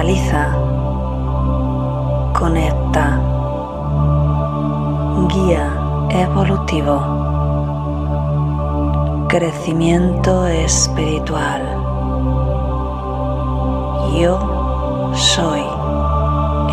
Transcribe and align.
Canaliza. 0.00 0.56
Conecta. 2.32 3.20
Guía 5.28 5.66
evolutivo. 6.08 6.96
Crecimiento 9.28 10.46
espiritual. 10.46 11.60
Yo 14.18 15.12
soy 15.14 15.64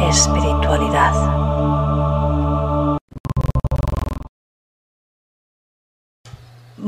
espiritualidad. 0.10 1.77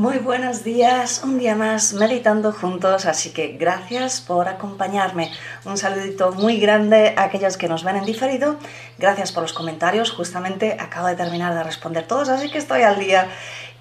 Muy 0.00 0.16
buenos 0.16 0.64
días, 0.64 1.20
un 1.22 1.38
día 1.38 1.54
más 1.54 1.92
meditando 1.92 2.52
juntos, 2.52 3.04
así 3.04 3.34
que 3.34 3.58
gracias 3.58 4.22
por 4.22 4.48
acompañarme. 4.48 5.30
Un 5.66 5.76
saludito 5.76 6.32
muy 6.32 6.58
grande 6.58 7.12
a 7.18 7.24
aquellos 7.24 7.58
que 7.58 7.68
nos 7.68 7.84
ven 7.84 7.96
en 7.96 8.06
diferido. 8.06 8.56
Gracias 8.96 9.30
por 9.30 9.42
los 9.42 9.52
comentarios, 9.52 10.10
justamente 10.10 10.78
acabo 10.80 11.06
de 11.06 11.16
terminar 11.16 11.54
de 11.54 11.64
responder 11.64 12.06
todos, 12.06 12.30
así 12.30 12.50
que 12.50 12.56
estoy 12.56 12.80
al 12.80 12.98
día. 12.98 13.28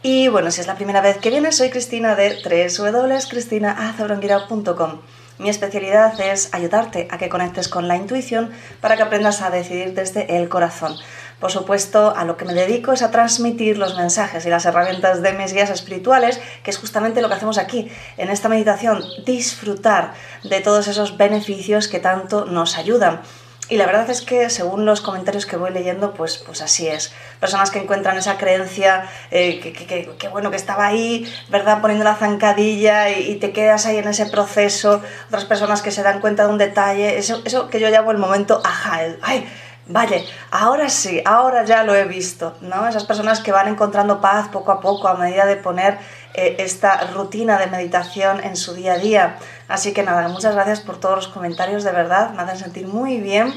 Y 0.03 0.27
bueno, 0.27 0.51
si 0.51 0.59
es 0.59 0.67
la 0.67 0.75
primera 0.75 0.99
vez 0.99 1.19
que 1.19 1.29
vienes, 1.29 1.55
soy 1.55 1.69
Cristina 1.69 2.15
de 2.15 2.35
www.cristinaazoronguira.com. 2.43 4.99
Mi 5.37 5.49
especialidad 5.49 6.19
es 6.19 6.53
ayudarte 6.53 7.07
a 7.09 7.17
que 7.17 7.29
conectes 7.29 7.69
con 7.69 7.87
la 7.87 7.95
intuición 7.95 8.51
para 8.81 8.97
que 8.97 9.03
aprendas 9.03 9.41
a 9.41 9.49
decidir 9.49 9.93
desde 9.93 10.35
el 10.35 10.49
corazón. 10.49 10.97
Por 11.39 11.51
supuesto, 11.51 12.13
a 12.15 12.25
lo 12.25 12.35
que 12.35 12.45
me 12.45 12.53
dedico 12.53 12.91
es 12.91 13.01
a 13.01 13.11
transmitir 13.11 13.77
los 13.77 13.95
mensajes 13.95 14.45
y 14.45 14.49
las 14.49 14.65
herramientas 14.65 15.21
de 15.21 15.33
mis 15.33 15.53
guías 15.53 15.69
espirituales, 15.69 16.41
que 16.63 16.71
es 16.71 16.77
justamente 16.77 17.21
lo 17.21 17.29
que 17.29 17.35
hacemos 17.35 17.57
aquí, 17.57 17.89
en 18.17 18.29
esta 18.29 18.49
meditación, 18.49 19.03
disfrutar 19.25 20.13
de 20.43 20.59
todos 20.59 20.87
esos 20.87 21.17
beneficios 21.17 21.87
que 21.87 21.99
tanto 21.99 22.45
nos 22.45 22.77
ayudan. 22.77 23.21
Y 23.69 23.77
la 23.77 23.85
verdad 23.85 24.09
es 24.09 24.21
que 24.21 24.49
según 24.49 24.85
los 24.85 24.99
comentarios 24.99 25.45
que 25.45 25.55
voy 25.55 25.69
leyendo, 25.71 26.15
pues, 26.15 26.37
pues 26.37 26.61
así 26.61 26.87
es. 26.87 27.13
Personas 27.39 27.69
que 27.69 27.77
encuentran 27.77 28.17
esa 28.17 28.35
creencia, 28.35 29.07
eh, 29.29 29.59
que, 29.59 30.27
bueno, 30.29 30.49
que 30.49 30.57
estaba 30.57 30.87
ahí, 30.87 31.31
¿verdad? 31.49 31.79
Poniendo 31.79 32.03
la 32.03 32.15
zancadilla 32.15 33.11
y, 33.11 33.35
te 33.35 33.51
quedas 33.51 33.85
ahí 33.85 33.97
en 33.97 34.07
ese 34.07 34.25
proceso. 34.25 35.03
Otras 35.27 35.45
personas 35.45 35.83
que 35.83 35.91
se 35.91 36.01
dan 36.01 36.19
cuenta 36.19 36.47
de 36.47 36.49
un 36.51 36.57
detalle. 36.57 37.19
Eso, 37.19 37.43
eso 37.45 37.69
que 37.69 37.79
yo 37.79 37.89
llamo 37.89 38.09
el 38.09 38.17
momento 38.17 38.59
ajá, 38.65 39.03
el, 39.03 39.19
¡ay! 39.21 39.47
Vale, 39.89 40.25
ahora 40.51 40.89
sí, 40.89 41.21
ahora 41.25 41.65
ya 41.65 41.83
lo 41.83 41.93
he 41.93 42.05
visto, 42.05 42.55
¿no? 42.61 42.87
Esas 42.87 43.03
personas 43.03 43.41
que 43.41 43.51
van 43.51 43.67
encontrando 43.67 44.21
paz 44.21 44.47
poco 44.47 44.71
a 44.71 44.79
poco 44.79 45.07
a 45.07 45.15
medida 45.15 45.45
de 45.45 45.57
poner 45.57 45.97
eh, 46.35 46.55
esta 46.59 47.07
rutina 47.11 47.57
de 47.57 47.67
meditación 47.67 48.41
en 48.43 48.55
su 48.55 48.73
día 48.75 48.93
a 48.93 48.97
día. 48.97 49.37
Así 49.67 49.91
que 49.91 50.03
nada, 50.03 50.27
muchas 50.27 50.53
gracias 50.53 50.79
por 50.79 50.99
todos 50.99 51.15
los 51.15 51.27
comentarios, 51.27 51.83
de 51.83 51.91
verdad, 51.91 52.31
me 52.31 52.43
hacen 52.43 52.59
sentir 52.59 52.87
muy 52.87 53.19
bien. 53.19 53.53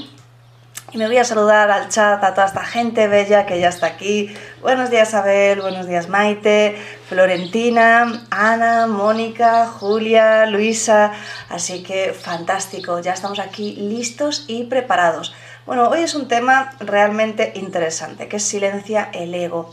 Y 0.90 0.98
me 0.98 1.06
voy 1.06 1.16
a 1.16 1.24
saludar 1.24 1.70
al 1.70 1.88
chat 1.88 2.22
a 2.22 2.34
toda 2.34 2.46
esta 2.46 2.64
gente 2.64 3.08
bella 3.08 3.46
que 3.46 3.58
ya 3.58 3.70
está 3.70 3.86
aquí. 3.86 4.34
Buenos 4.60 4.90
días 4.90 5.14
Abel, 5.14 5.62
buenos 5.62 5.86
días 5.86 6.10
Maite, 6.10 6.76
Florentina, 7.08 8.26
Ana, 8.30 8.86
Mónica, 8.86 9.66
Julia, 9.66 10.44
Luisa. 10.44 11.12
Así 11.48 11.82
que 11.82 12.12
fantástico, 12.12 13.00
ya 13.00 13.14
estamos 13.14 13.38
aquí 13.38 13.74
listos 13.76 14.44
y 14.48 14.64
preparados. 14.64 15.34
Bueno, 15.64 15.88
hoy 15.88 16.02
es 16.02 16.14
un 16.16 16.26
tema 16.26 16.72
realmente 16.80 17.52
interesante, 17.54 18.26
que 18.26 18.36
es 18.38 18.42
silencia 18.42 19.10
el 19.12 19.32
ego. 19.32 19.72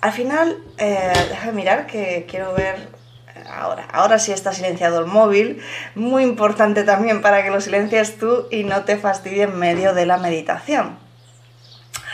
Al 0.00 0.12
final, 0.12 0.62
eh, 0.78 1.12
déjame 1.28 1.52
mirar 1.52 1.86
que 1.88 2.24
quiero 2.30 2.52
ver 2.52 2.88
ahora. 3.50 3.88
Ahora 3.92 4.20
sí 4.20 4.30
está 4.30 4.52
silenciado 4.52 5.00
el 5.00 5.06
móvil. 5.06 5.60
Muy 5.96 6.22
importante 6.22 6.84
también 6.84 7.20
para 7.20 7.42
que 7.42 7.50
lo 7.50 7.60
silencies 7.60 8.16
tú 8.16 8.46
y 8.52 8.62
no 8.62 8.84
te 8.84 8.96
fastidie 8.96 9.42
en 9.44 9.58
medio 9.58 9.92
de 9.92 10.06
la 10.06 10.18
meditación. 10.18 10.98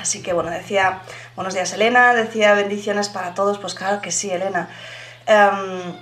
Así 0.01 0.23
que 0.23 0.33
bueno, 0.33 0.51
decía, 0.51 1.03
buenos 1.37 1.53
días 1.53 1.75
Elena, 1.75 2.15
decía 2.15 2.55
bendiciones 2.55 3.11
para 3.11 3.35
todos. 3.35 3.59
Pues 3.59 3.75
claro 3.75 4.01
que 4.01 4.13
sí, 4.13 4.31
Elena. 4.31 4.71
Em, 5.27 5.95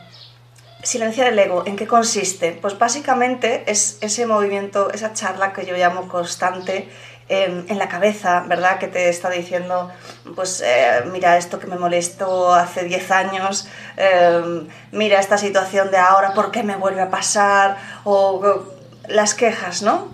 silenciar 0.85 1.27
el 1.27 1.39
ego, 1.39 1.65
¿en 1.67 1.75
qué 1.75 1.89
consiste? 1.89 2.53
Pues 2.53 2.79
básicamente 2.79 3.65
es 3.67 3.99
ese 4.01 4.27
movimiento, 4.27 4.93
esa 4.93 5.13
charla 5.13 5.53
que 5.53 5.67
yo 5.67 5.77
llamo 5.77 6.09
constante 6.09 6.89
en 7.29 7.79
la 7.79 7.89
cabeza, 7.89 8.45
¿verdad? 8.47 8.79
Que 8.79 8.89
te 8.89 9.09
está 9.09 9.29
diciendo, 9.29 9.91
pues 10.35 10.63
eh, 10.65 11.03
mira 11.13 11.37
esto 11.37 11.59
que 11.59 11.67
me 11.67 11.77
molestó 11.77 12.55
hace 12.55 12.85
10 12.85 13.11
años, 13.11 13.69
em, 13.97 14.67
mira 14.93 15.21
esta 15.21 15.37
situación 15.37 15.91
de 15.91 15.99
ahora, 15.99 16.33
¿por 16.35 16.51
qué 16.51 16.63
me 16.63 16.77
vuelve 16.77 17.03
a 17.03 17.11
pasar? 17.11 17.77
O, 18.05 18.65
las 19.09 19.35
quejas, 19.35 19.83
¿no? 19.83 20.09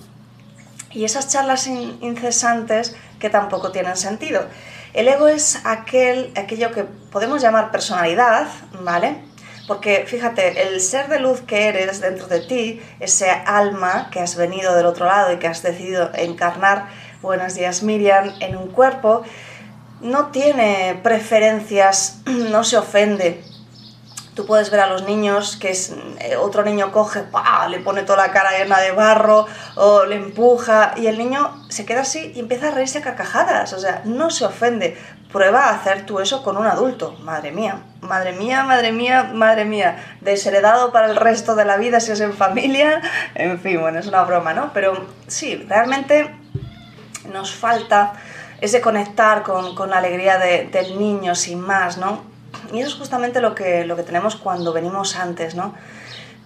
Y 0.91 1.05
esas 1.05 1.29
charlas 1.29 1.67
incesantes 1.67 2.95
que 3.19 3.29
tampoco 3.29 3.73
tienen 3.73 3.97
sentido. 3.97 4.47
El 4.93 5.09
ego 5.09 5.27
es 5.27 5.59
aquel, 5.65 6.33
aquello 6.37 6.71
que 6.71 6.85
podemos 6.85 7.43
llamar 7.43 7.73
personalidad, 7.73 8.47
¿vale? 8.83 9.17
Porque 9.67 10.05
fíjate, 10.07 10.69
el 10.69 10.81
ser 10.81 11.09
de 11.09 11.19
luz 11.19 11.41
que 11.41 11.69
eres 11.69 12.01
dentro 12.01 12.29
de 12.29 12.41
ti, 12.41 12.83
ese 13.01 13.31
alma 13.31 14.09
que 14.11 14.21
has 14.21 14.37
venido 14.37 14.77
del 14.77 14.87
otro 14.87 15.07
lado 15.07 15.33
y 15.33 15.39
que 15.39 15.49
has 15.49 15.63
decidido 15.63 16.11
encarnar, 16.15 16.87
buenos 17.25 17.55
días 17.55 17.83
Miriam, 17.83 18.35
en 18.41 18.55
un 18.55 18.69
cuerpo, 18.69 19.23
no 20.03 20.27
tiene 20.27 21.01
preferencias, 21.03 22.21
no 22.27 22.65
se 22.65 22.77
ofende. 22.77 23.43
Tú 24.35 24.45
puedes 24.47 24.71
ver 24.71 24.81
a 24.81 24.89
los 24.89 25.05
niños 25.05 25.57
que 25.57 25.71
es, 25.71 25.95
eh, 26.21 26.37
otro 26.37 26.65
niño 26.65 26.93
coge, 26.93 27.25
le 27.71 27.79
pone 27.79 28.03
toda 28.03 28.27
la 28.27 28.33
cara 28.33 28.59
llena 28.59 28.79
de 28.81 28.91
barro 28.91 29.47
o 29.77 30.05
le 30.05 30.17
empuja 30.17 30.93
y 30.97 31.07
el 31.07 31.17
niño 31.17 31.65
se 31.71 31.87
queda 31.87 32.03
así 32.03 32.33
y 32.34 32.41
empieza 32.41 32.69
a 32.69 32.71
reírse 32.73 32.99
a 32.99 33.03
carcajadas, 33.03 33.73
o 33.73 33.79
sea, 33.79 34.03
no 34.05 34.31
se 34.31 34.45
ofende. 34.45 34.99
Prueba 35.33 35.65
a 35.65 35.75
hacer 35.77 36.05
tú 36.05 36.21
eso 36.21 36.43
con 36.43 36.57
un 36.57 36.67
adulto, 36.67 37.17
madre 37.23 37.53
mía, 37.53 37.81
madre 38.01 38.33
mía, 38.33 38.65
madre 38.65 38.93
mía, 38.93 39.31
madre 39.33 39.65
mía, 39.65 39.97
desheredado 40.21 40.93
para 40.93 41.07
el 41.07 41.17
resto 41.17 41.55
de 41.55 41.65
la 41.65 41.77
vida 41.77 42.01
si 42.01 42.13
es 42.13 42.21
en 42.21 42.34
familia, 42.34 43.01
en 43.34 43.59
fin, 43.59 43.81
bueno, 43.81 43.99
es 43.99 44.07
una 44.07 44.23
broma, 44.25 44.53
¿no? 44.53 44.73
Pero 44.75 45.07
sí, 45.27 45.65
realmente 45.69 46.44
nos 47.33 47.55
falta 47.55 48.15
ese 48.61 48.81
conectar 48.81 49.43
con, 49.43 49.91
la 49.91 49.99
alegría 49.99 50.39
del 50.39 50.99
niño 50.99 51.35
sin 51.35 51.61
más, 51.61 51.99
¿no? 51.99 52.23
Y 52.73 52.81
eso 52.81 52.89
es 52.89 52.95
justamente 52.95 53.41
lo 53.41 53.55
que, 53.55 53.85
lo 53.85 53.97
que 53.97 54.03
tenemos 54.03 54.37
cuando 54.37 54.73
venimos 54.73 55.17
antes, 55.17 55.55
¿no? 55.55 55.75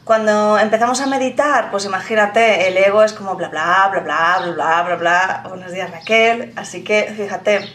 Cuando 0.04 0.58
empezamos 0.58 1.02
a 1.02 1.06
meditar, 1.06 1.70
pues 1.70 1.84
imagínate, 1.84 2.66
el 2.66 2.78
ego 2.78 3.02
es 3.02 3.12
como 3.12 3.34
bla 3.34 3.48
bla 3.48 3.88
bla 3.92 4.00
bla 4.00 4.40
bla 4.40 4.52
bla 4.54 4.82
bla 4.82 4.96
bla. 4.96 5.44
Buenos 5.50 5.70
días 5.70 5.90
Raquel. 5.90 6.54
Así 6.56 6.82
que 6.82 7.12
fíjate, 7.14 7.68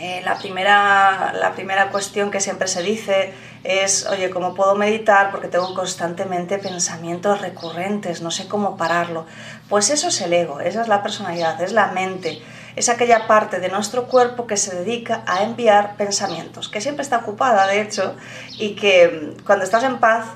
eh, 0.00 0.22
la, 0.24 0.38
primera, 0.38 1.32
la 1.32 1.52
primera 1.54 1.90
cuestión 1.90 2.30
que 2.30 2.40
siempre 2.40 2.68
se 2.68 2.82
dice 2.82 3.34
es, 3.64 4.06
oye, 4.06 4.30
¿cómo 4.30 4.54
puedo 4.54 4.76
meditar? 4.76 5.32
Porque 5.32 5.48
tengo 5.48 5.74
constantemente 5.74 6.58
pensamientos 6.58 7.40
recurrentes, 7.40 8.22
no 8.22 8.30
sé 8.30 8.46
cómo 8.46 8.76
pararlo. 8.76 9.26
Pues 9.68 9.90
eso 9.90 10.08
es 10.08 10.20
el 10.20 10.32
ego, 10.32 10.60
esa 10.60 10.82
es 10.82 10.88
la 10.88 11.02
personalidad, 11.02 11.60
es 11.60 11.72
la 11.72 11.88
mente, 11.88 12.40
es 12.76 12.88
aquella 12.88 13.26
parte 13.26 13.58
de 13.58 13.70
nuestro 13.70 14.06
cuerpo 14.06 14.46
que 14.46 14.56
se 14.56 14.76
dedica 14.76 15.24
a 15.26 15.42
enviar 15.42 15.96
pensamientos, 15.96 16.68
que 16.68 16.80
siempre 16.80 17.02
está 17.02 17.18
ocupada, 17.18 17.66
de 17.66 17.80
hecho, 17.80 18.14
y 18.56 18.76
que 18.76 19.34
mm, 19.36 19.42
cuando 19.44 19.64
estás 19.64 19.82
en 19.82 19.98
paz 19.98 20.26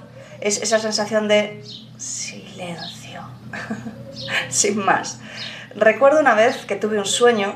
es 0.40 0.60
esa 0.60 0.80
sensación 0.80 1.28
de 1.28 1.62
silencio, 1.98 3.22
sin 4.48 4.84
más. 4.84 5.20
Recuerdo 5.76 6.18
una 6.18 6.34
vez 6.34 6.66
que 6.66 6.74
tuve 6.74 6.98
un 6.98 7.06
sueño 7.06 7.54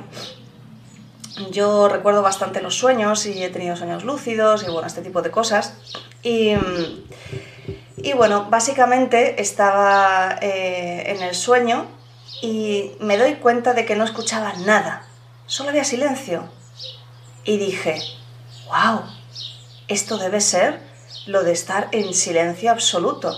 yo 1.51 1.89
recuerdo 1.89 2.23
bastante 2.23 2.63
los 2.63 2.77
sueños 2.77 3.27
y 3.27 3.43
he 3.43 3.51
tenido 3.51 3.77
sueños 3.77 4.05
lúcidos 4.05 4.63
y 4.63 4.71
bueno, 4.71 4.87
este 4.87 5.03
tipo 5.03 5.23
de 5.23 5.31
cosas. 5.31 5.75
Y, 6.23 6.55
y 7.97 8.13
bueno, 8.15 8.47
básicamente 8.51 9.41
estaba 9.41 10.39
eh, 10.41 11.05
en 11.07 11.23
el 11.23 11.35
sueño 11.35 11.87
y 12.43 12.93
me 13.01 13.19
doy 13.19 13.35
cuenta 13.35 13.75
de 13.75 13.85
que 13.85 13.97
no 13.97 14.05
escuchaba 14.05 14.53
nada, 14.65 15.07
solo 15.47 15.71
había 15.71 15.85
silencio. 15.85 16.49
Y 17.45 17.59
dije, 17.59 18.01
wow, 18.67 19.03
esto 19.89 20.19
debe 20.19 20.41
ser 20.41 20.81
lo 21.27 21.43
de 21.45 21.53
estar 21.53 21.89
en 21.93 22.13
silencio 22.15 22.71
absoluto. 22.71 23.33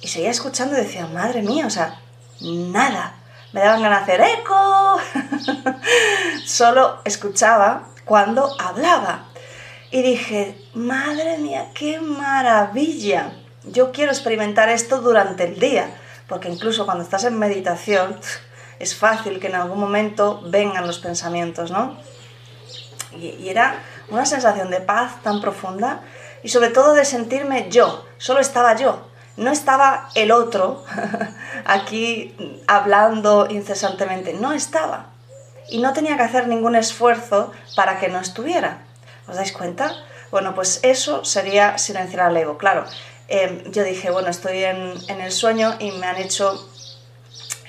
Y 0.00 0.08
seguía 0.08 0.30
escuchando 0.30 0.76
y 0.76 0.82
decía, 0.82 1.06
madre 1.06 1.42
mía, 1.42 1.66
o 1.66 1.70
sea, 1.70 2.00
nada 2.40 3.19
me 3.52 3.60
daban 3.60 3.82
ganas 3.82 4.06
de 4.06 4.12
hacer 4.14 4.38
eco. 4.40 5.00
Solo 6.46 7.00
escuchaba 7.04 7.88
cuando 8.04 8.54
hablaba. 8.60 9.26
Y 9.90 10.02
dije, 10.02 10.56
madre 10.74 11.38
mía, 11.38 11.70
qué 11.74 12.00
maravilla. 12.00 13.32
Yo 13.64 13.90
quiero 13.92 14.12
experimentar 14.12 14.68
esto 14.68 15.00
durante 15.00 15.44
el 15.44 15.58
día, 15.58 15.90
porque 16.28 16.48
incluso 16.48 16.86
cuando 16.86 17.02
estás 17.02 17.24
en 17.24 17.38
meditación 17.38 18.18
es 18.78 18.94
fácil 18.94 19.40
que 19.40 19.48
en 19.48 19.56
algún 19.56 19.78
momento 19.78 20.40
vengan 20.44 20.86
los 20.86 20.98
pensamientos, 20.98 21.70
¿no? 21.70 21.98
Y, 23.12 23.30
y 23.40 23.48
era 23.48 23.82
una 24.08 24.24
sensación 24.24 24.70
de 24.70 24.80
paz 24.80 25.22
tan 25.22 25.40
profunda 25.40 26.00
y 26.42 26.48
sobre 26.48 26.70
todo 26.70 26.94
de 26.94 27.04
sentirme 27.04 27.68
yo, 27.68 28.06
solo 28.16 28.40
estaba 28.40 28.76
yo. 28.76 29.09
No 29.36 29.50
estaba 29.50 30.08
el 30.14 30.32
otro 30.32 30.84
aquí 31.64 32.34
hablando 32.66 33.46
incesantemente, 33.50 34.34
no 34.34 34.52
estaba. 34.52 35.06
Y 35.68 35.80
no 35.80 35.92
tenía 35.92 36.16
que 36.16 36.22
hacer 36.22 36.48
ningún 36.48 36.76
esfuerzo 36.76 37.52
para 37.76 37.98
que 37.98 38.08
no 38.08 38.20
estuviera. 38.20 38.78
¿Os 39.28 39.36
dais 39.36 39.52
cuenta? 39.52 39.94
Bueno, 40.30 40.54
pues 40.54 40.80
eso 40.82 41.24
sería 41.24 41.78
silenciar 41.78 42.22
al 42.22 42.36
ego. 42.36 42.58
Claro, 42.58 42.84
eh, 43.28 43.64
yo 43.70 43.84
dije, 43.84 44.10
bueno, 44.10 44.28
estoy 44.28 44.64
en, 44.64 44.94
en 45.08 45.20
el 45.20 45.32
sueño 45.32 45.76
y 45.78 45.92
me 45.92 46.06
han 46.06 46.16
hecho 46.16 46.68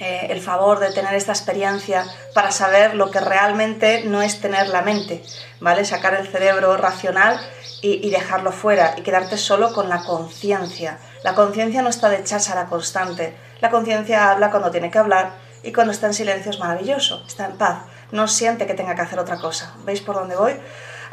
eh, 0.02 0.32
el 0.32 0.42
favor 0.42 0.80
de 0.80 0.92
tener 0.92 1.14
esta 1.14 1.32
experiencia 1.32 2.08
para 2.34 2.50
saber 2.50 2.96
lo 2.96 3.12
que 3.12 3.20
realmente 3.20 4.04
no 4.04 4.24
es 4.24 4.42
tener 4.42 4.68
la 4.70 4.82
mente, 4.82 5.24
¿vale? 5.60 5.86
Sacar 5.86 6.16
el 6.16 6.28
cerebro 6.28 6.76
racional 6.76 7.40
y, 7.84 8.10
dejarlo 8.10 8.52
fuera 8.52 8.96
y 8.98 9.04
quedarte 9.04 9.38
solo 9.38 9.74
con 9.74 9.90
la 9.90 10.04
conciencia. 10.04 10.98
La 11.24 11.36
conciencia 11.36 11.82
no 11.82 11.90
está 11.90 12.10
de 12.10 12.24
cháchara 12.24 12.66
constante. 12.66 13.36
La 13.60 13.70
conciencia 13.70 14.32
habla 14.32 14.50
cuando 14.50 14.72
tiene 14.72 14.90
que 14.90 15.00
hablar 15.00 15.34
y 15.64 15.72
cuando 15.72 15.92
está 15.92 16.08
en 16.08 16.14
silencio 16.14 16.52
es 16.52 16.60
maravilloso, 16.60 17.24
está 17.28 17.46
en 17.46 17.58
paz, 17.58 17.84
no 18.12 18.28
siente 18.28 18.66
que 18.66 18.74
tenga 18.74 18.96
que 18.96 19.02
hacer 19.02 19.20
otra 19.20 19.38
cosa. 19.38 19.76
¿Veis 19.86 20.02
por 20.02 20.16
dónde 20.16 20.36
voy? 20.36 20.54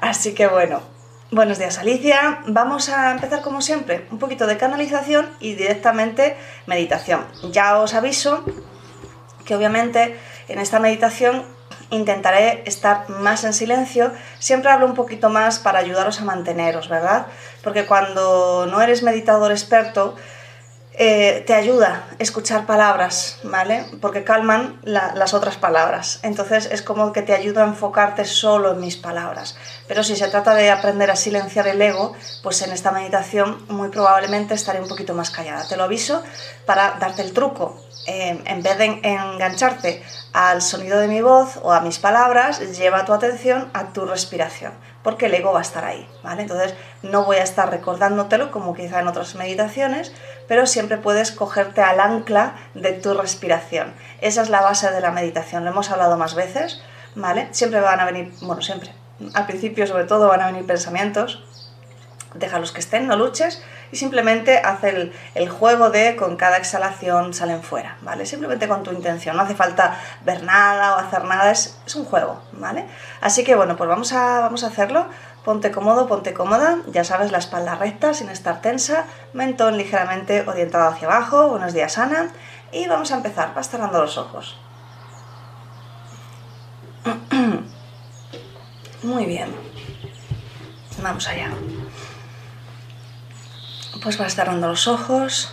Así 0.01 0.35
que 0.35 0.47
bueno, 0.47 0.81
Buenos 1.31 1.59
días 1.59 1.77
Alicia, 1.77 2.41
vamos 2.47 2.89
a 2.89 3.11
empezar 3.11 3.43
como 3.43 3.61
siempre, 3.61 4.07
un 4.11 4.19
poquito 4.19 4.47
de 4.47 4.57
canalización 4.57 5.29
y 5.41 5.57
directamente 5.57 6.39
meditación. 6.65 7.27
Ya 7.53 7.79
os 7.79 7.93
aviso 7.93 8.47
que 9.45 9.55
obviamente 9.55 10.19
en 10.49 10.59
esta 10.59 10.79
meditación 10.79 11.45
intentaré 11.91 12.63
estar 12.67 13.09
más 13.09 13.45
en 13.45 13.53
silencio. 13.53 14.13
Siempre 14.39 14.71
hablo 14.71 14.87
un 14.87 14.95
poquito 14.95 15.31
más 15.31 15.59
para 15.59 15.79
ayudaros 15.79 16.21
a 16.21 16.25
manteneros, 16.25 16.89
¿verdad? 16.89 17.27
Porque 17.63 17.87
cuando 17.87 18.67
no 18.67 18.81
eres 18.81 19.03
meditador 19.03 19.51
experto, 19.53 20.17
eh, 21.01 21.45
te 21.47 21.55
ayuda 21.55 22.09
escuchar 22.19 22.67
palabras, 22.67 23.39
¿vale? 23.45 23.85
Porque 24.01 24.25
calman 24.25 24.81
las 24.83 25.33
otras 25.33 25.57
palabras. 25.57 26.19
Entonces 26.25 26.69
es 26.73 26.83
como 26.83 27.13
que 27.13 27.23
te 27.23 27.35
ayuda 27.35 27.63
a 27.63 27.69
enfocarte 27.69 28.25
solo 28.25 28.73
en 28.73 28.81
mis 28.81 28.97
palabras. 28.97 29.57
Pero 29.87 30.03
si 30.03 30.17
se 30.17 30.27
trata 30.27 30.55
de 30.55 30.71
aprender 30.71 31.09
a 31.13 31.15
silenciar 31.15 31.69
el 31.69 31.81
ego, 31.81 32.15
pues 32.43 32.63
en 32.63 32.73
esta 32.73 32.91
meditación 32.91 33.65
muy 33.69 33.91
probablemente 33.91 34.55
estaré 34.55 34.81
un 34.81 34.89
poquito 34.89 35.15
más 35.15 35.31
callada. 35.31 35.69
Te 35.69 35.77
lo 35.77 35.85
aviso 35.85 36.21
para 36.67 36.97
darte 36.99 37.23
el 37.23 37.33
truco. 37.33 37.81
Eh, 38.09 38.43
en 38.45 38.63
vez 38.65 38.77
de 38.79 39.01
engancharte 39.05 40.03
al 40.33 40.63
sonido 40.63 40.99
de 40.99 41.07
mi 41.07 41.21
voz 41.21 41.61
o 41.63 41.73
a 41.73 41.81
mis 41.81 42.01
palabras, 42.01 42.77
lleva 42.77 43.05
tu 43.05 43.13
atención 43.13 43.71
a 43.73 43.93
tu 43.93 44.05
respiración 44.05 44.73
porque 45.09 45.25
el 45.25 45.35
ego 45.35 45.55
va 45.55 45.61
a 45.61 45.63
estar 45.63 45.87
ahí, 45.87 46.07
¿vale? 46.23 46.43
Entonces 46.43 46.75
no 47.03 47.25
voy 47.25 47.37
a 47.37 47.43
estar 47.43 47.71
recordándotelo 47.71 48.51
como 48.51 48.75
quizá 48.75 49.01
en 49.01 49.09
otras 49.09 49.37
meditaciones, 49.37 50.13
pero 50.47 50.67
siempre 50.67 50.99
puedes 50.99 51.33
cogerte 51.33 51.81
al 51.81 51.99
ancla 51.99 52.57
de 52.75 52.93
tu 52.93 53.15
respiración. 53.15 53.95
Esa 54.21 54.43
es 54.43 54.51
la 54.51 54.61
base 54.61 54.91
de 54.91 55.01
la 55.01 55.11
meditación, 55.11 55.65
lo 55.65 55.71
hemos 55.71 55.91
hablado 55.91 56.19
más 56.19 56.35
veces, 56.35 56.83
¿vale? 57.15 57.49
Siempre 57.53 57.81
van 57.81 58.01
a 58.01 58.05
venir, 58.05 58.35
bueno, 58.43 58.61
siempre, 58.61 58.93
al 59.33 59.47
principio 59.47 59.87
sobre 59.87 60.05
todo 60.05 60.29
van 60.29 60.43
a 60.43 60.49
venir 60.49 60.67
pensamientos, 60.67 61.43
déjalos 62.35 62.73
que 62.73 62.81
estén, 62.81 63.07
no 63.07 63.17
luches 63.17 63.63
y 63.91 63.97
simplemente 63.97 64.59
haz 64.59 64.85
el, 64.85 65.13
juego 65.49 65.91
de 65.91 66.17
con 66.17 66.37
cada 66.37 66.57
exhalación 66.59 67.33
salen 67.35 67.63
fuera, 67.63 67.97
¿vale? 68.03 68.27
Simplemente 68.27 68.69
con 68.69 68.83
tu 68.83 68.93
intención, 68.93 69.37
no 69.37 69.43
hace 69.43 69.55
falta 69.55 69.99
ver 70.25 70.43
nada 70.43 70.97
o 70.97 70.99
hacer 70.99 71.25
nada, 71.25 71.51
es, 71.51 71.79
un 71.95 72.05
juego, 72.05 72.41
¿vale? 72.53 72.87
Así 73.21 73.45
que 73.45 73.55
bueno, 73.55 73.77
pues 73.77 73.89
vamos 73.89 74.13
a, 74.13 74.41
vamos 74.41 74.65
a 74.65 74.69
hacerlo. 74.69 75.07
Ponte 75.45 75.71
cómodo, 75.71 76.07
ponte 76.09 76.35
cómoda, 76.35 76.79
ya 76.89 77.05
sabes, 77.05 77.33
la 77.33 77.39
espalda 77.39 77.75
recta, 77.77 78.13
sin 78.13 78.29
estar 78.29 78.61
tensa, 78.61 79.07
mentón 79.33 79.79
ligeramente 79.79 80.45
orientado 80.47 80.91
hacia 80.91 81.09
abajo, 81.09 81.49
buenos 81.49 81.73
días 81.73 81.97
Ana, 81.97 82.29
y 82.71 82.87
vamos 82.87 83.13
a 83.13 83.17
empezar, 83.17 83.55
vas 83.55 83.71
cerrando 83.71 84.03
los 84.03 84.19
ojos. 84.19 84.61
Muy 89.03 89.25
bien, 89.25 89.49
vamos 91.03 91.27
allá 91.29 91.51
pues 94.03 94.19
vas 94.19 94.35
cerrando 94.35 94.69
los 94.69 94.87
ojos 94.87 95.53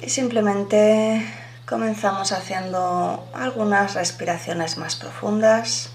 y 0.00 0.10
simplemente 0.10 1.26
comenzamos 1.66 2.32
haciendo 2.32 3.26
algunas 3.32 3.94
respiraciones 3.94 4.76
más 4.76 4.96
profundas. 4.96 5.90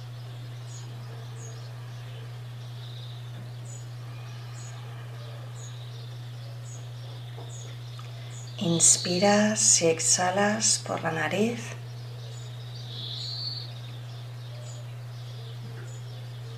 Inspiras 8.58 9.82
y 9.82 9.88
exhalas 9.88 10.82
por 10.86 11.02
la 11.04 11.12
nariz. 11.12 11.62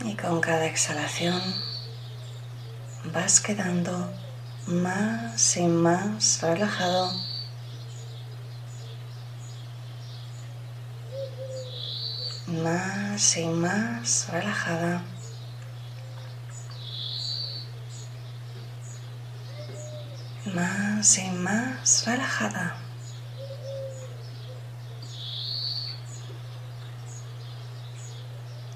Y 0.04 0.16
con 0.16 0.42
cada 0.42 0.66
exhalación 0.66 1.71
vas 3.06 3.40
quedando 3.42 4.12
más 4.68 5.58
y 5.58 5.66
más 5.68 6.42
relajado. 6.42 7.12
Más 12.48 13.38
y 13.38 13.46
más 13.46 14.28
relajada. 14.30 15.04
Más 20.54 21.18
y 21.18 21.32
más 21.32 22.06
relajada. 22.06 22.91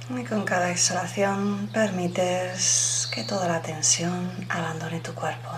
Y 0.07 0.23
con 0.23 0.45
cada 0.45 0.69
exhalación 0.69 1.67
permites 1.73 3.09
que 3.11 3.23
toda 3.23 3.47
la 3.47 3.63
tensión 3.63 4.45
abandone 4.49 4.99
tu 4.99 5.15
cuerpo. 5.15 5.49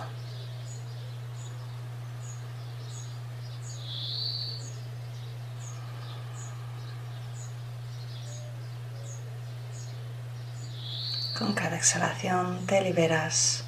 Con 11.38 11.52
cada 11.52 11.76
exhalación 11.76 12.64
te 12.66 12.80
liberas 12.80 13.64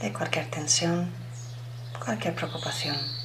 de 0.00 0.12
cualquier 0.12 0.50
tensión, 0.50 1.12
cualquier 2.04 2.34
preocupación. 2.34 3.19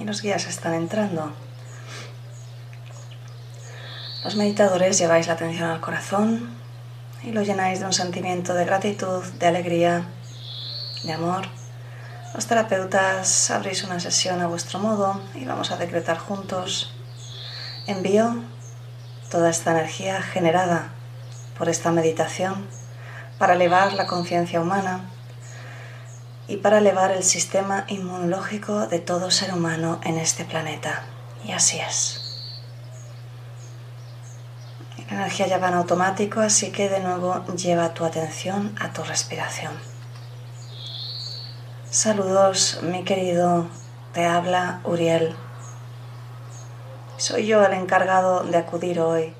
Y 0.00 0.04
los 0.04 0.22
guías 0.22 0.46
están 0.46 0.74
entrando. 0.74 1.32
Los 4.24 4.34
meditadores 4.34 4.98
lleváis 4.98 5.26
la 5.26 5.34
atención 5.34 5.70
al 5.70 5.80
corazón 5.80 6.50
y 7.22 7.32
lo 7.32 7.42
llenáis 7.42 7.80
de 7.80 7.86
un 7.86 7.92
sentimiento 7.92 8.54
de 8.54 8.64
gratitud, 8.64 9.22
de 9.38 9.46
alegría, 9.46 10.06
de 11.04 11.12
amor. 11.12 11.46
Los 12.34 12.46
terapeutas 12.46 13.50
abrís 13.50 13.84
una 13.84 14.00
sesión 14.00 14.40
a 14.40 14.46
vuestro 14.46 14.78
modo 14.78 15.20
y 15.34 15.44
vamos 15.44 15.70
a 15.70 15.76
decretar 15.76 16.18
juntos. 16.18 16.92
Envío 17.86 18.42
toda 19.30 19.50
esta 19.50 19.72
energía 19.72 20.22
generada 20.22 20.88
por 21.58 21.68
esta 21.68 21.92
meditación 21.92 22.66
para 23.38 23.54
elevar 23.54 23.92
la 23.92 24.06
conciencia 24.06 24.60
humana 24.60 25.00
y 26.48 26.56
para 26.56 26.78
elevar 26.78 27.12
el 27.12 27.22
sistema 27.22 27.84
inmunológico 27.88 28.86
de 28.86 28.98
todo 28.98 29.30
ser 29.30 29.54
humano 29.54 30.00
en 30.02 30.18
este 30.18 30.44
planeta. 30.44 31.04
Y 31.44 31.52
así 31.52 31.78
es. 31.78 32.20
La 35.10 35.16
energía 35.16 35.48
ya 35.48 35.58
va 35.58 35.68
en 35.68 35.74
automático, 35.74 36.40
así 36.40 36.70
que 36.70 36.88
de 36.88 37.00
nuevo 37.00 37.44
lleva 37.56 37.94
tu 37.94 38.04
atención 38.04 38.74
a 38.80 38.92
tu 38.92 39.02
respiración. 39.02 39.72
Saludos, 41.90 42.78
mi 42.82 43.02
querido, 43.02 43.66
te 44.12 44.24
habla 44.24 44.80
Uriel. 44.84 45.34
Soy 47.16 47.46
yo 47.46 47.64
el 47.64 47.72
encargado 47.72 48.44
de 48.44 48.56
acudir 48.56 49.00
hoy 49.00 49.34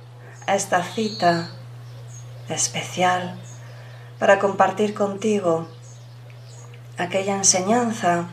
a 0.46 0.56
esta 0.56 0.82
cita 0.82 1.50
especial 2.48 3.38
para 4.18 4.40
compartir 4.40 4.94
contigo 4.94 5.68
aquella 7.00 7.36
enseñanza 7.36 8.26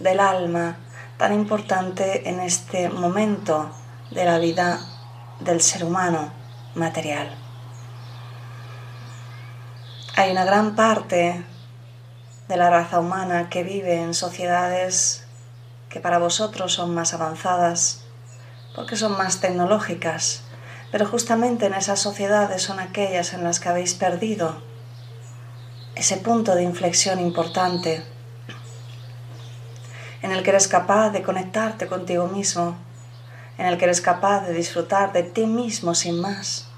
del 0.00 0.18
alma 0.18 0.76
tan 1.18 1.32
importante 1.32 2.28
en 2.28 2.40
este 2.40 2.88
momento 2.88 3.70
de 4.10 4.24
la 4.24 4.38
vida 4.38 4.80
del 5.40 5.60
ser 5.60 5.84
humano 5.84 6.32
material. 6.74 7.30
Hay 10.16 10.32
una 10.32 10.44
gran 10.44 10.74
parte 10.74 11.44
de 12.48 12.56
la 12.56 12.70
raza 12.70 12.98
humana 12.98 13.48
que 13.48 13.62
vive 13.62 14.02
en 14.02 14.14
sociedades 14.14 15.24
que 15.88 16.00
para 16.00 16.18
vosotros 16.18 16.72
son 16.72 16.94
más 16.94 17.14
avanzadas, 17.14 18.04
porque 18.74 18.96
son 18.96 19.16
más 19.16 19.40
tecnológicas, 19.40 20.42
Pero 20.90 21.06
justamente 21.06 21.64
en 21.64 21.72
esas 21.72 22.00
sociedades 22.00 22.62
son 22.62 22.78
aquellas 22.78 23.32
en 23.32 23.44
las 23.44 23.60
que 23.60 23.70
habéis 23.70 23.94
perdido 23.94 24.60
ese 25.94 26.16
punto 26.16 26.54
de 26.54 26.62
inflexión 26.62 27.20
importante 27.20 28.02
en 30.22 30.32
el 30.32 30.42
que 30.42 30.50
eres 30.50 30.68
capaz 30.68 31.10
de 31.10 31.22
conectarte 31.22 31.86
contigo 31.86 32.28
mismo, 32.28 32.76
en 33.58 33.66
el 33.66 33.76
que 33.76 33.84
eres 33.84 34.00
capaz 34.00 34.46
de 34.46 34.54
disfrutar 34.54 35.12
de 35.12 35.24
ti 35.24 35.46
mismo 35.46 35.94
sin 35.94 36.20
más, 36.20 36.68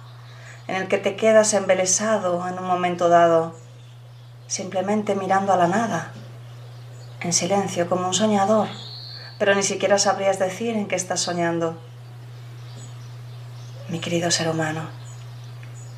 en 0.67 0.77
el 0.77 0.89
que 0.89 0.99
te 0.99 1.15
quedas 1.15 1.53
embelesado 1.53 2.49
en 2.49 2.59
un 2.59 2.67
momento 2.67 3.09
dado, 3.09 3.55
simplemente 4.47 5.15
mirando 5.15 5.53
a 5.53 5.57
la 5.57 5.69
nada, 5.69 6.13
en 7.21 7.33
silencio 7.33 7.89
como 7.89 8.07
un 8.07 8.15
soñador, 8.15 8.69
pero 9.39 9.55
ni 9.55 9.63
siquiera 9.63 9.99
sabrías 9.99 10.39
decir 10.39 10.75
en 10.75 10.89
qué 10.89 10.97
estás 10.97 11.21
soñando. 11.21 11.79
Mi 13.89 14.01
querido 14.01 14.31
ser 14.31 14.49
humano, 14.49 14.89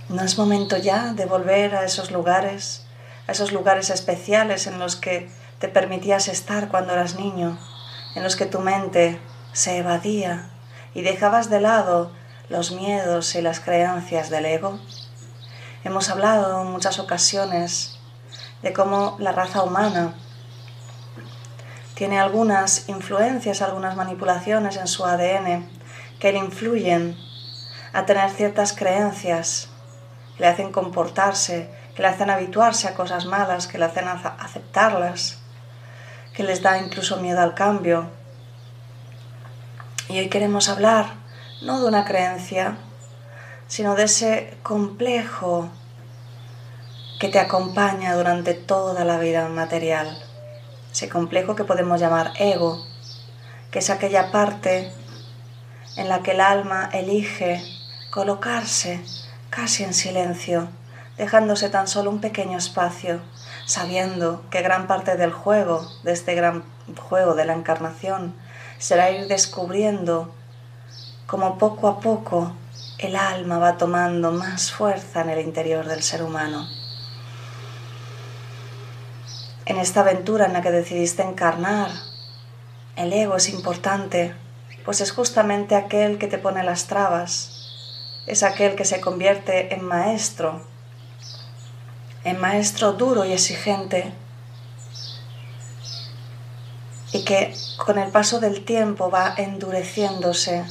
¿no 0.08 0.23
es 0.23 0.37
momento 0.37 0.76
ya 0.76 1.12
de 1.14 1.26
volver 1.26 1.76
a 1.76 1.85
esos 1.85 2.11
lugares, 2.11 2.86
a 3.26 3.33
esos 3.33 3.52
lugares 3.52 3.90
especiales 3.90 4.66
en 4.66 4.78
los 4.78 4.97
que 4.97 5.28
te 5.59 5.68
permitías 5.68 6.28
estar 6.28 6.68
cuando 6.68 6.92
eras 6.92 7.16
niño, 7.16 7.59
en 8.14 8.23
los 8.23 8.37
que 8.37 8.47
tu 8.47 8.61
mente 8.61 9.21
se 9.52 9.78
evadía 9.78 10.50
y 10.95 11.02
dejabas 11.02 11.50
de 11.50 11.61
lado 11.61 12.12
los 12.49 12.73
miedos 12.73 13.35
y 13.35 13.42
las 13.42 13.61
creencias 13.61 14.30
del 14.30 14.47
ego? 14.47 14.78
Hemos 15.85 16.11
hablado 16.11 16.62
en 16.62 16.73
muchas 16.73 16.99
ocasiones 16.99 17.99
de 18.62 18.73
cómo 18.73 19.16
la 19.21 19.33
raza 19.33 19.62
humana 19.62 20.14
tiene 21.95 22.21
algunas 22.21 22.88
influencias, 22.88 23.62
algunas 23.62 23.97
manipulaciones 23.97 24.76
en 24.76 24.87
su 24.87 25.04
ADN 25.04 25.66
que 26.21 26.33
le 26.33 26.38
influyen 26.38 27.16
a 27.92 28.04
tener 28.04 28.30
ciertas 28.30 28.75
creencias, 28.75 29.68
le 30.38 30.47
hacen 30.47 30.73
comportarse, 30.73 31.71
que 31.96 32.02
le 32.02 32.08
hacen 32.08 32.28
habituarse 32.28 32.86
a 32.86 32.94
cosas 32.94 33.24
malas, 33.24 33.66
que 33.66 33.78
le 33.78 33.86
hacen 33.86 34.06
aceptarlas 34.06 35.38
que 36.36 36.42
les 36.42 36.60
da 36.60 36.76
incluso 36.76 37.16
miedo 37.16 37.40
al 37.40 37.54
cambio. 37.54 38.10
Y 40.10 40.18
hoy 40.18 40.28
queremos 40.28 40.68
hablar 40.68 41.14
no 41.62 41.80
de 41.80 41.88
una 41.88 42.04
creencia, 42.04 42.76
sino 43.66 43.94
de 43.94 44.04
ese 44.04 44.58
complejo 44.62 45.70
que 47.18 47.30
te 47.30 47.38
acompaña 47.38 48.14
durante 48.14 48.52
toda 48.52 49.06
la 49.06 49.18
vida 49.18 49.48
material. 49.48 50.22
Ese 50.92 51.08
complejo 51.08 51.56
que 51.56 51.64
podemos 51.64 51.98
llamar 51.98 52.32
ego, 52.38 52.84
que 53.70 53.78
es 53.78 53.88
aquella 53.88 54.30
parte 54.30 54.92
en 55.96 56.10
la 56.10 56.22
que 56.22 56.32
el 56.32 56.42
alma 56.42 56.90
elige 56.92 57.62
colocarse 58.10 59.02
casi 59.48 59.84
en 59.84 59.94
silencio, 59.94 60.68
dejándose 61.18 61.70
tan 61.70 61.88
solo 61.88 62.11
un 62.11 62.20
pequeño 62.20 62.58
espacio 62.58 63.20
sabiendo 63.66 64.44
que 64.50 64.62
gran 64.62 64.87
parte 64.87 65.16
del 65.16 65.32
juego, 65.32 65.90
de 66.04 66.12
este 66.12 66.35
gran 66.35 66.64
juego 67.08 67.35
de 67.35 67.44
la 67.44 67.54
encarnación, 67.54 68.35
será 68.78 69.11
ir 69.11 69.26
descubriendo 69.26 70.32
cómo 71.26 71.58
poco 71.58 71.88
a 71.88 72.00
poco 72.00 72.52
el 72.99 73.16
alma 73.16 73.58
va 73.58 73.76
tomando 73.76 74.30
más 74.30 74.70
fuerza 74.70 75.23
en 75.23 75.30
el 75.30 75.40
interior 75.40 75.87
del 75.87 76.02
ser 76.02 76.23
humano. 76.23 76.68
En 79.64 79.78
esta 79.78 80.00
aventura 80.00 80.46
en 80.46 80.52
la 80.52 80.62
que 80.62 80.70
decidiste 80.70 81.23
encarnar, 81.23 81.90
el 82.94 83.12
ego 83.12 83.37
es 83.37 83.49
importante, 83.49 84.32
pues 84.85 85.00
es 85.00 85.11
justamente 85.11 85.75
aquel 85.75 86.18
que 86.18 86.28
te 86.28 86.38
pone 86.38 86.62
las 86.62 86.87
trabas, 86.87 87.50
es 88.28 88.44
aquel 88.44 88.76
que 88.76 88.85
se 88.85 89.00
convierte 89.00 89.75
en 89.75 89.85
maestro 89.85 90.75
en 92.26 92.40
maestro 92.40 92.95
duro 92.95 93.25
y 93.25 93.33
exigente 93.33 94.12
y 97.12 97.25
que 97.25 97.54
con 97.76 98.00
el 98.00 98.11
paso 98.11 98.40
del 98.40 98.64
tiempo 98.64 99.12
va 99.12 99.33
endureciéndose, 99.37 100.64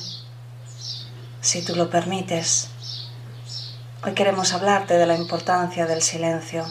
si 1.39 1.63
tú 1.63 1.77
lo 1.77 1.89
permites. 1.89 2.67
Hoy 4.03 4.13
queremos 4.13 4.51
hablarte 4.51 4.95
de 4.95 5.05
la 5.05 5.15
importancia 5.15 5.85
del 5.85 6.01
silencio, 6.01 6.65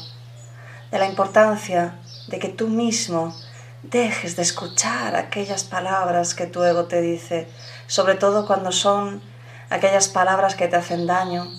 de 0.90 0.98
la 0.98 1.06
importancia 1.06 1.98
de 2.28 2.38
que 2.38 2.50
tú 2.50 2.68
mismo 2.68 3.34
dejes 3.84 4.36
de 4.36 4.42
escuchar 4.42 5.16
aquellas 5.16 5.64
palabras 5.64 6.34
que 6.34 6.46
tu 6.46 6.62
ego 6.62 6.84
te 6.84 7.00
dice, 7.00 7.48
sobre 7.86 8.16
todo 8.16 8.46
cuando 8.46 8.70
son 8.70 9.22
aquellas 9.70 10.08
palabras 10.08 10.54
que 10.54 10.68
te 10.68 10.76
hacen 10.76 11.06
daño, 11.06 11.50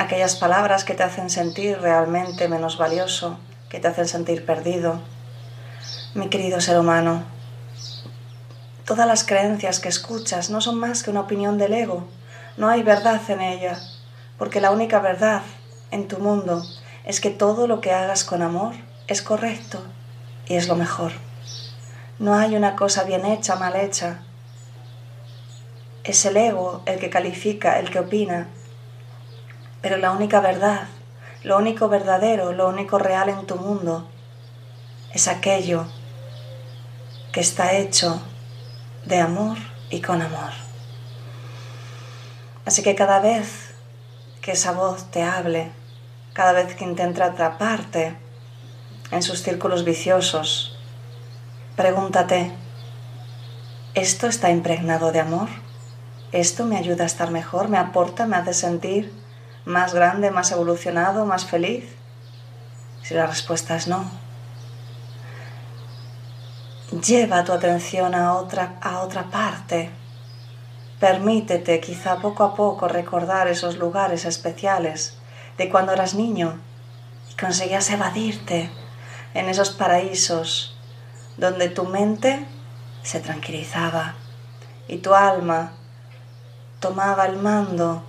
aquellas 0.00 0.34
palabras 0.34 0.84
que 0.84 0.94
te 0.94 1.02
hacen 1.02 1.28
sentir 1.28 1.78
realmente 1.78 2.48
menos 2.48 2.78
valioso, 2.78 3.38
que 3.68 3.80
te 3.80 3.88
hacen 3.88 4.08
sentir 4.08 4.46
perdido. 4.46 4.98
Mi 6.14 6.30
querido 6.30 6.58
ser 6.62 6.78
humano, 6.78 7.22
todas 8.86 9.06
las 9.06 9.24
creencias 9.24 9.78
que 9.78 9.90
escuchas 9.90 10.48
no 10.48 10.62
son 10.62 10.80
más 10.80 11.02
que 11.02 11.10
una 11.10 11.20
opinión 11.20 11.58
del 11.58 11.74
ego, 11.74 12.08
no 12.56 12.70
hay 12.70 12.82
verdad 12.82 13.20
en 13.28 13.42
ella, 13.42 13.78
porque 14.38 14.62
la 14.62 14.70
única 14.70 15.00
verdad 15.00 15.42
en 15.90 16.08
tu 16.08 16.18
mundo 16.18 16.64
es 17.04 17.20
que 17.20 17.30
todo 17.30 17.66
lo 17.66 17.82
que 17.82 17.92
hagas 17.92 18.24
con 18.24 18.40
amor 18.40 18.72
es 19.06 19.20
correcto 19.20 19.82
y 20.46 20.54
es 20.54 20.66
lo 20.66 20.76
mejor. 20.76 21.12
No 22.18 22.34
hay 22.34 22.56
una 22.56 22.74
cosa 22.74 23.04
bien 23.04 23.26
hecha, 23.26 23.56
mal 23.56 23.76
hecha. 23.76 24.22
Es 26.04 26.24
el 26.24 26.38
ego 26.38 26.82
el 26.86 26.98
que 26.98 27.10
califica, 27.10 27.78
el 27.78 27.90
que 27.90 27.98
opina, 27.98 28.48
pero 29.82 29.96
la 29.96 30.10
única 30.10 30.40
verdad, 30.40 30.88
lo 31.42 31.56
único 31.56 31.88
verdadero, 31.88 32.52
lo 32.52 32.68
único 32.68 32.98
real 32.98 33.28
en 33.28 33.46
tu 33.46 33.56
mundo 33.56 34.06
es 35.12 35.26
aquello 35.26 35.86
que 37.32 37.40
está 37.40 37.72
hecho 37.72 38.20
de 39.06 39.20
amor 39.20 39.56
y 39.88 40.00
con 40.00 40.20
amor. 40.20 40.52
Así 42.66 42.82
que 42.82 42.94
cada 42.94 43.20
vez 43.20 43.74
que 44.42 44.52
esa 44.52 44.72
voz 44.72 45.10
te 45.10 45.22
hable, 45.22 45.70
cada 46.34 46.52
vez 46.52 46.74
que 46.74 46.84
intente 46.84 47.22
atraparte 47.22 48.14
en 49.10 49.22
sus 49.22 49.42
círculos 49.42 49.84
viciosos, 49.84 50.78
pregúntate, 51.74 52.52
¿esto 53.94 54.26
está 54.26 54.50
impregnado 54.50 55.10
de 55.10 55.20
amor? 55.20 55.48
¿Esto 56.32 56.64
me 56.64 56.76
ayuda 56.76 57.04
a 57.04 57.06
estar 57.06 57.30
mejor? 57.30 57.68
¿Me 57.68 57.78
aporta? 57.78 58.26
¿Me 58.26 58.36
hace 58.36 58.54
sentir 58.54 59.19
más 59.64 59.94
grande, 59.94 60.30
más 60.30 60.52
evolucionado, 60.52 61.26
más 61.26 61.44
feliz? 61.44 61.84
Si 63.02 63.14
la 63.14 63.26
respuesta 63.26 63.76
es 63.76 63.88
no, 63.88 64.10
lleva 67.04 67.44
tu 67.44 67.52
atención 67.52 68.14
a 68.14 68.34
otra, 68.34 68.78
a 68.80 69.00
otra 69.00 69.24
parte. 69.24 69.90
Permítete 70.98 71.80
quizá 71.80 72.16
poco 72.16 72.44
a 72.44 72.54
poco 72.54 72.88
recordar 72.88 73.48
esos 73.48 73.78
lugares 73.78 74.24
especiales 74.24 75.16
de 75.56 75.70
cuando 75.70 75.92
eras 75.92 76.14
niño 76.14 76.58
y 77.30 77.34
conseguías 77.36 77.88
evadirte 77.90 78.70
en 79.34 79.48
esos 79.48 79.70
paraísos 79.70 80.76
donde 81.36 81.68
tu 81.68 81.84
mente 81.84 82.46
se 83.02 83.20
tranquilizaba 83.20 84.14
y 84.88 84.98
tu 84.98 85.14
alma 85.14 85.72
tomaba 86.80 87.26
el 87.26 87.36
mando 87.36 88.02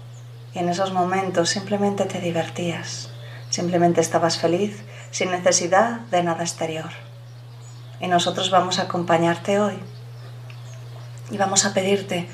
y 0.54 0.60
en 0.60 0.70
esos 0.70 0.92
momentos 0.92 1.50
simplemente 1.50 2.06
te 2.06 2.20
divertías, 2.20 3.10
simplemente 3.50 4.02
estabas 4.02 4.38
feliz 4.38 4.84
sin 5.12 5.32
necesidad 5.32 6.02
de 6.12 6.24
nada 6.24 6.44
exterior. 6.44 6.90
Y 8.00 8.08
nosotros 8.08 8.50
vamos 8.50 8.80
a 8.80 8.84
acompañarte 8.84 9.60
hoy. 9.60 9.78
Y 11.30 11.38
vamos 11.38 11.66
a 11.66 11.74
pedirte 11.74 12.28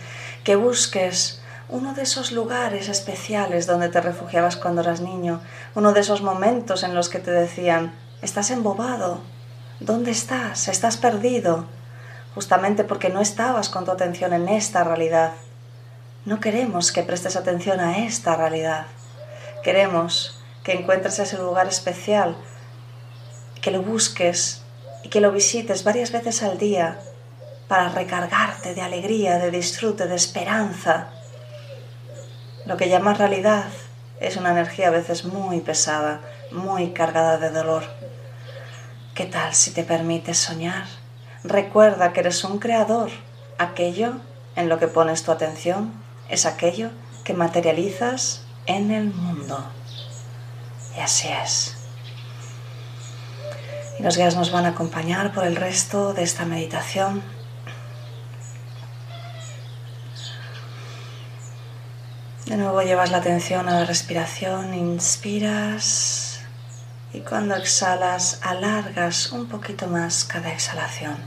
que 0.43 0.55
busques 0.55 1.41
uno 1.69 1.93
de 1.93 2.03
esos 2.03 2.31
lugares 2.31 2.87
especiales 2.87 3.67
donde 3.67 3.89
te 3.89 3.99
refugiabas 3.99 4.55
cuando 4.55 4.81
eras 4.81 5.01
niño, 5.01 5.41
uno 5.75 5.91
de 5.91 5.99
esos 5.99 6.21
momentos 6.21 6.83
en 6.83 6.95
los 6.95 7.09
que 7.09 7.19
te 7.19 7.31
decían, 7.31 7.93
estás 8.21 8.49
embobado, 8.51 9.19
¿dónde 9.79 10.11
estás? 10.11 10.69
Estás 10.69 10.95
perdido, 10.95 11.65
justamente 12.33 12.85
porque 12.85 13.09
no 13.09 13.19
estabas 13.19 13.67
con 13.67 13.83
tu 13.83 13.91
atención 13.91 14.31
en 14.33 14.47
esta 14.47 14.83
realidad 14.83 15.33
no 16.27 16.41
queremos 16.41 16.91
que 16.91 17.03
prestes 17.03 17.37
atención 17.37 17.79
a 17.79 17.99
esta 17.99 18.35
realidad. 18.35 18.87
Queremos 19.63 20.43
que 20.61 20.73
encuentres 20.73 21.19
ese 21.19 21.37
lugar 21.37 21.67
especial, 21.67 22.35
que 23.61 23.71
lo 23.71 23.81
busques 23.81 24.61
y 25.05 25.07
que 25.07 25.21
lo 25.21 25.31
visites 25.31 25.85
varias 25.85 26.11
veces 26.11 26.43
al 26.43 26.57
día 26.57 26.99
para 27.69 27.87
recargarte 27.87 28.75
de 28.75 28.81
alegría, 28.81 29.37
de 29.37 29.51
disfrute, 29.51 30.05
de 30.05 30.17
esperanza. 30.17 31.07
Lo 32.65 32.75
que 32.75 32.89
llamas 32.89 33.19
realidad 33.19 33.63
es 34.19 34.35
una 34.35 34.51
energía 34.51 34.89
a 34.89 34.91
veces 34.91 35.23
muy 35.23 35.61
pesada, 35.61 36.19
muy 36.51 36.89
cargada 36.91 37.37
de 37.37 37.51
dolor. 37.51 37.83
¿Qué 39.15 39.27
tal 39.27 39.53
si 39.53 39.71
te 39.71 39.85
permites 39.85 40.37
soñar? 40.37 40.87
Recuerda 41.45 42.11
que 42.11 42.19
eres 42.19 42.43
un 42.43 42.59
creador, 42.59 43.11
aquello 43.57 44.15
en 44.57 44.67
lo 44.67 44.77
que 44.77 44.89
pones 44.89 45.23
tu 45.23 45.31
atención 45.31 46.05
es 46.29 46.45
aquello 46.45 46.89
que 47.23 47.33
materializas 47.33 48.43
en 48.65 48.91
el 48.91 49.13
mundo. 49.13 49.63
Y 50.95 50.99
así 50.99 51.27
es. 51.27 51.75
Y 53.99 54.03
los 54.03 54.17
guías 54.17 54.35
nos 54.35 54.51
van 54.51 54.65
a 54.65 54.69
acompañar 54.69 55.33
por 55.33 55.45
el 55.45 55.55
resto 55.55 56.13
de 56.13 56.23
esta 56.23 56.45
meditación. 56.45 57.23
De 62.45 62.55
nuevo 62.55 62.81
llevas 62.81 63.11
la 63.11 63.17
atención 63.17 63.67
a 63.67 63.79
la 63.79 63.85
respiración, 63.85 64.73
inspiras 64.73 66.39
y 67.11 67.19
cuando 67.19 67.55
exhalas 67.55 68.39
alargas 68.41 69.31
un 69.31 69.47
poquito 69.47 69.87
más 69.87 70.23
cada 70.23 70.51
exhalación. 70.53 71.17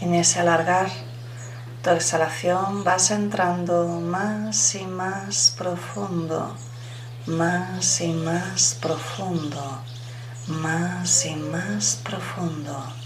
En 0.00 0.13
alargar 0.36 0.88
tu 1.82 1.90
exhalación 1.90 2.82
vas 2.82 3.10
entrando 3.10 3.86
más 4.00 4.74
y 4.74 4.86
más 4.86 5.54
profundo, 5.56 6.56
más 7.26 8.00
y 8.00 8.12
más 8.12 8.78
profundo, 8.80 9.82
más 10.48 11.26
y 11.26 11.36
más 11.36 12.00
profundo. 12.02 13.03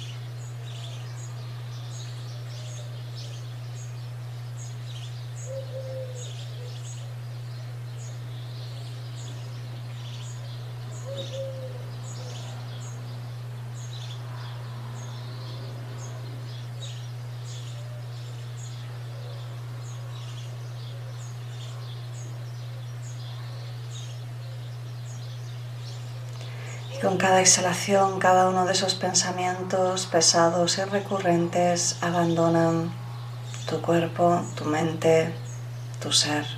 Con 27.01 27.17
cada 27.17 27.41
exhalación, 27.41 28.19
cada 28.19 28.49
uno 28.49 28.67
de 28.67 28.73
esos 28.73 28.97
pensamientos 28.97 30.07
pesados 30.07 30.79
y 30.79 30.85
recurrentes 30.85 31.97
abandonan 32.01 32.93
tu 33.69 33.81
cuerpo, 33.81 34.43
tu 34.57 34.65
mente, 34.65 35.33
tu 36.03 36.11
ser. 36.11 36.58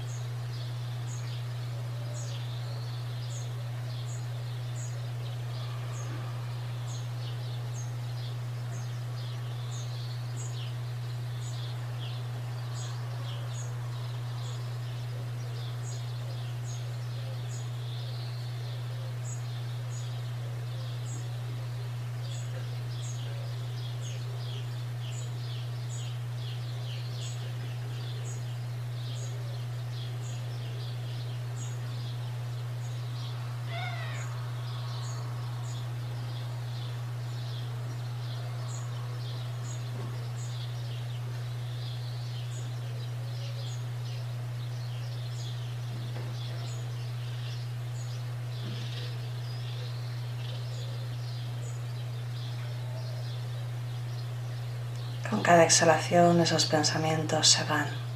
Con 55.31 55.43
cada 55.43 55.63
exhalación 55.63 56.41
esos 56.41 56.67
pensamientos 56.67 57.47
se 57.47 57.63
van. 57.65 58.10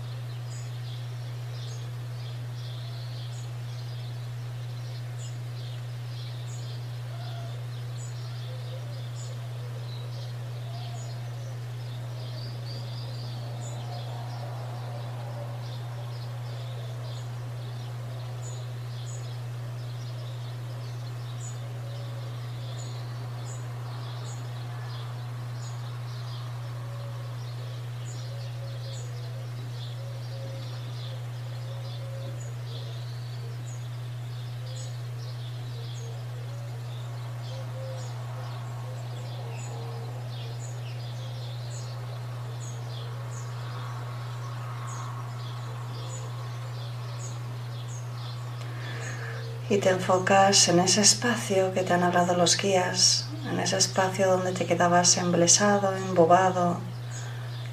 Y 49.74 49.78
te 49.78 49.90
enfocas 49.90 50.68
en 50.68 50.78
ese 50.78 51.00
espacio 51.00 51.74
que 51.74 51.82
te 51.82 51.92
han 51.92 52.04
hablado 52.04 52.36
los 52.36 52.56
guías, 52.56 53.26
en 53.50 53.58
ese 53.58 53.76
espacio 53.76 54.28
donde 54.28 54.52
te 54.52 54.66
quedabas 54.66 55.16
emblesado, 55.16 55.96
embobado, 55.96 56.78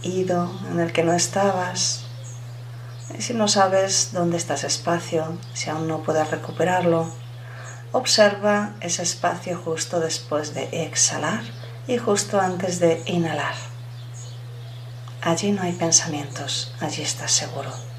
ido, 0.02 0.52
en 0.72 0.80
el 0.80 0.92
que 0.94 1.04
no 1.04 1.14
estabas. 1.14 2.06
Y 3.16 3.22
si 3.22 3.36
no 3.36 3.48
sabes 3.48 4.14
dónde 4.14 4.38
está 4.38 4.56
ese 4.56 4.66
espacio, 4.66 5.38
si 5.54 5.70
aún 5.70 5.88
no 5.88 6.02
puedes 6.02 6.32
recuperarlo, 6.32 7.08
observa 7.92 8.72
ese 8.82 9.04
espacio 9.04 9.62
justo 9.64 10.00
después 10.00 10.56
de 10.56 10.84
exhalar 10.84 11.44
y 11.88 12.00
justo 12.00 12.42
antes 12.42 12.80
de 12.80 13.04
inhalar. 13.06 13.54
Allí 15.22 15.52
no 15.52 15.62
hay 15.62 15.74
pensamientos, 15.74 16.74
allí 16.80 17.04
estás 17.04 17.32
seguro. 17.32 17.91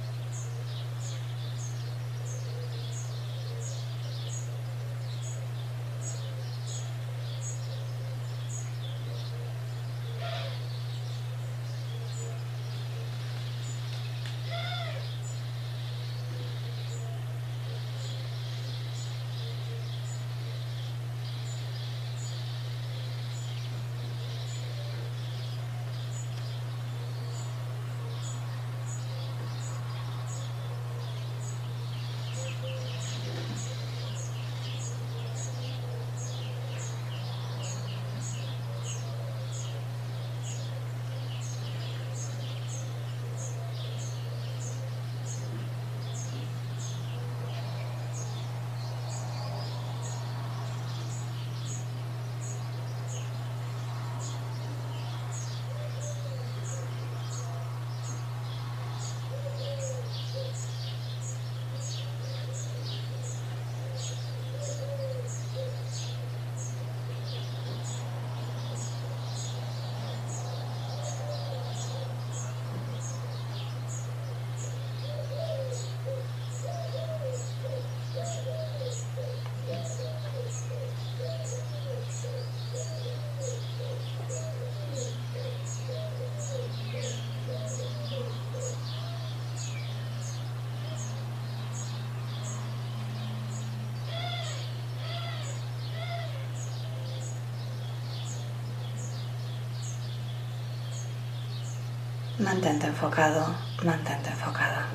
Mantente 102.38 102.87
enfocado, 102.87 103.55
mantente 103.85 104.31
enfocada. 104.31 104.87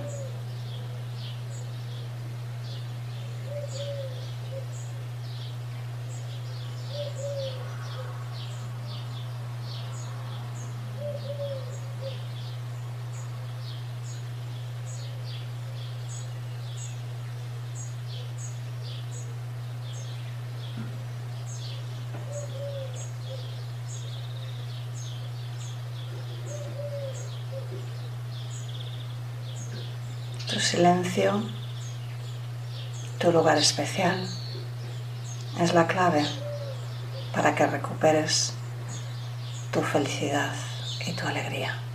Tu 30.47 30.60
silencio, 30.78 31.42
tu 33.18 33.32
lugar 33.32 33.58
especial, 33.58 34.30
es 35.60 35.74
la 35.74 35.88
clave 35.88 36.24
para 37.34 37.56
que 37.56 37.66
recuperes 37.66 38.54
tu 39.72 39.82
felicidad 39.82 40.54
y 41.08 41.13
tu 41.13 41.26
alegría. 41.26 41.87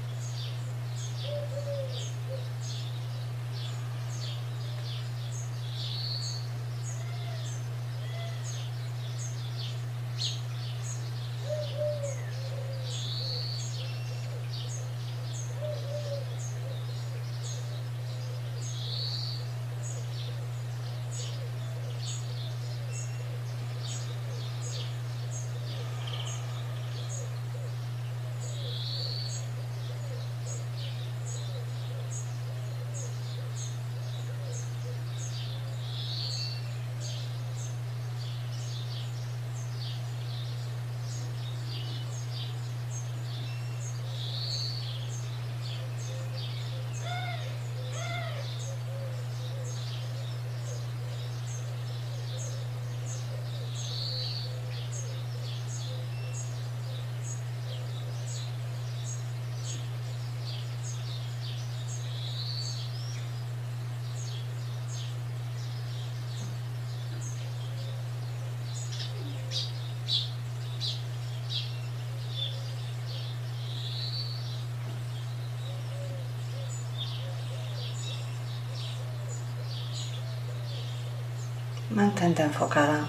Mantente 81.95 82.41
enfocada, 82.41 83.05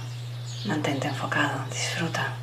mantente 0.66 1.08
enfocado, 1.08 1.64
disfruta. 1.70 2.43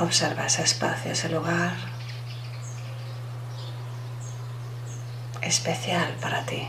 Observa 0.00 0.46
ese 0.46 0.62
espacio, 0.62 1.12
ese 1.12 1.28
lugar 1.28 1.74
especial 5.42 6.14
para 6.20 6.44
ti. 6.46 6.66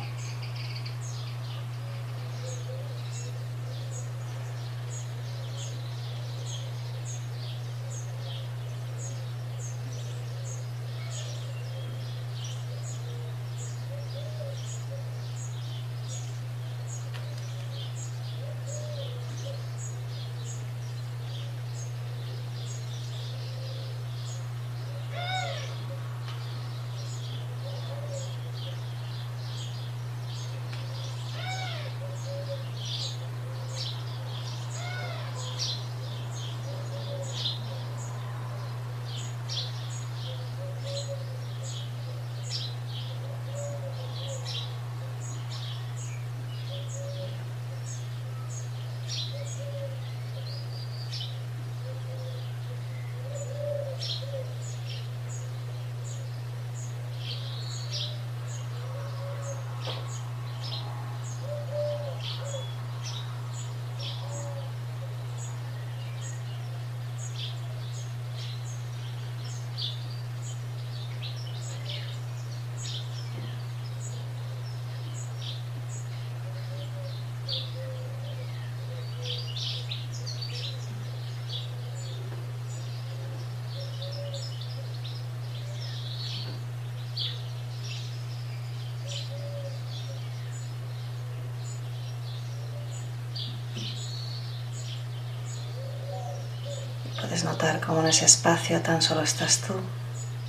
Puedes 97.33 97.45
notar 97.45 97.81
cómo 97.81 98.01
en 98.01 98.05
ese 98.09 98.25
espacio 98.25 98.79
tan 98.81 99.01
solo 99.01 99.23
estás 99.23 99.61
tú, 99.61 99.73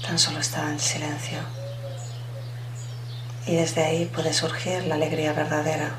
tan 0.06 0.18
solo 0.18 0.40
está 0.40 0.70
el 0.70 0.78
silencio. 0.78 1.38
Y 3.46 3.54
desde 3.54 3.82
ahí 3.82 4.04
puede 4.04 4.34
surgir 4.34 4.84
la 4.84 4.96
alegría 4.96 5.32
verdadera. 5.32 5.94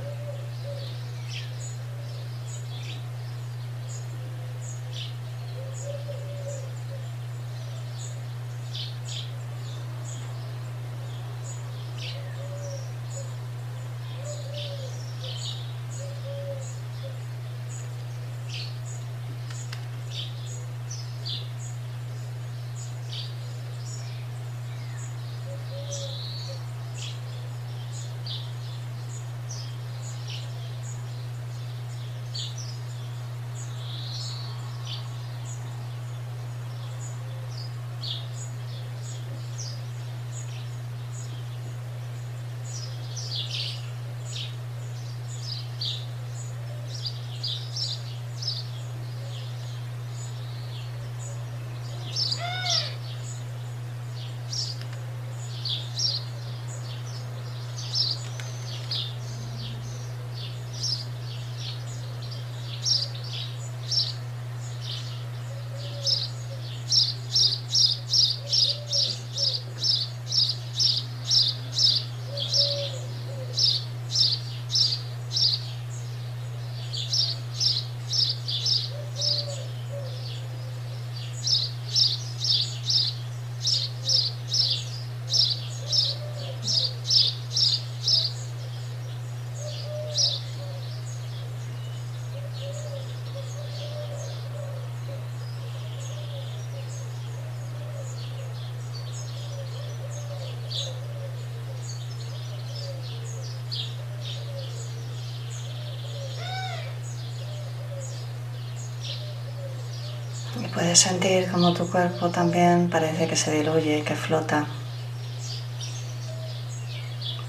Y 110.57 110.67
sentir 110.95 111.51
como 111.51 111.73
tu 111.73 111.89
cuerpo 111.89 112.29
también 112.29 112.89
parece 112.89 113.27
que 113.27 113.35
se 113.35 113.51
diluye, 113.51 114.03
que 114.03 114.15
flota, 114.15 114.65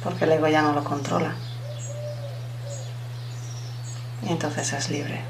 porque 0.02 0.24
el 0.24 0.32
ego 0.32 0.48
ya 0.48 0.62
no 0.62 0.72
lo 0.72 0.82
controla. 0.85 1.35
Y 4.22 4.28
entonces 4.30 4.72
es 4.72 4.90
libre. 4.90 5.20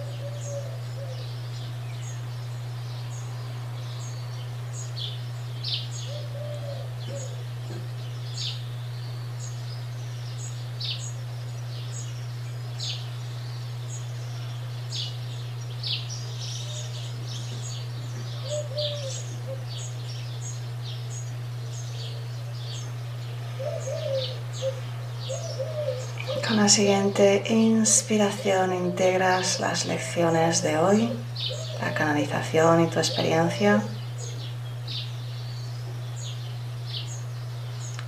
Con 26.47 26.59
la 26.59 26.66
siguiente 26.77 27.43
inspiración 27.49 28.71
integras 28.75 29.61
las 29.61 29.87
lecciones 29.87 30.63
de 30.63 30.77
hoy, 30.77 31.11
la 31.81 31.95
canalización 31.95 32.85
y 32.85 32.87
tu 32.89 32.99
experiencia. 32.99 33.83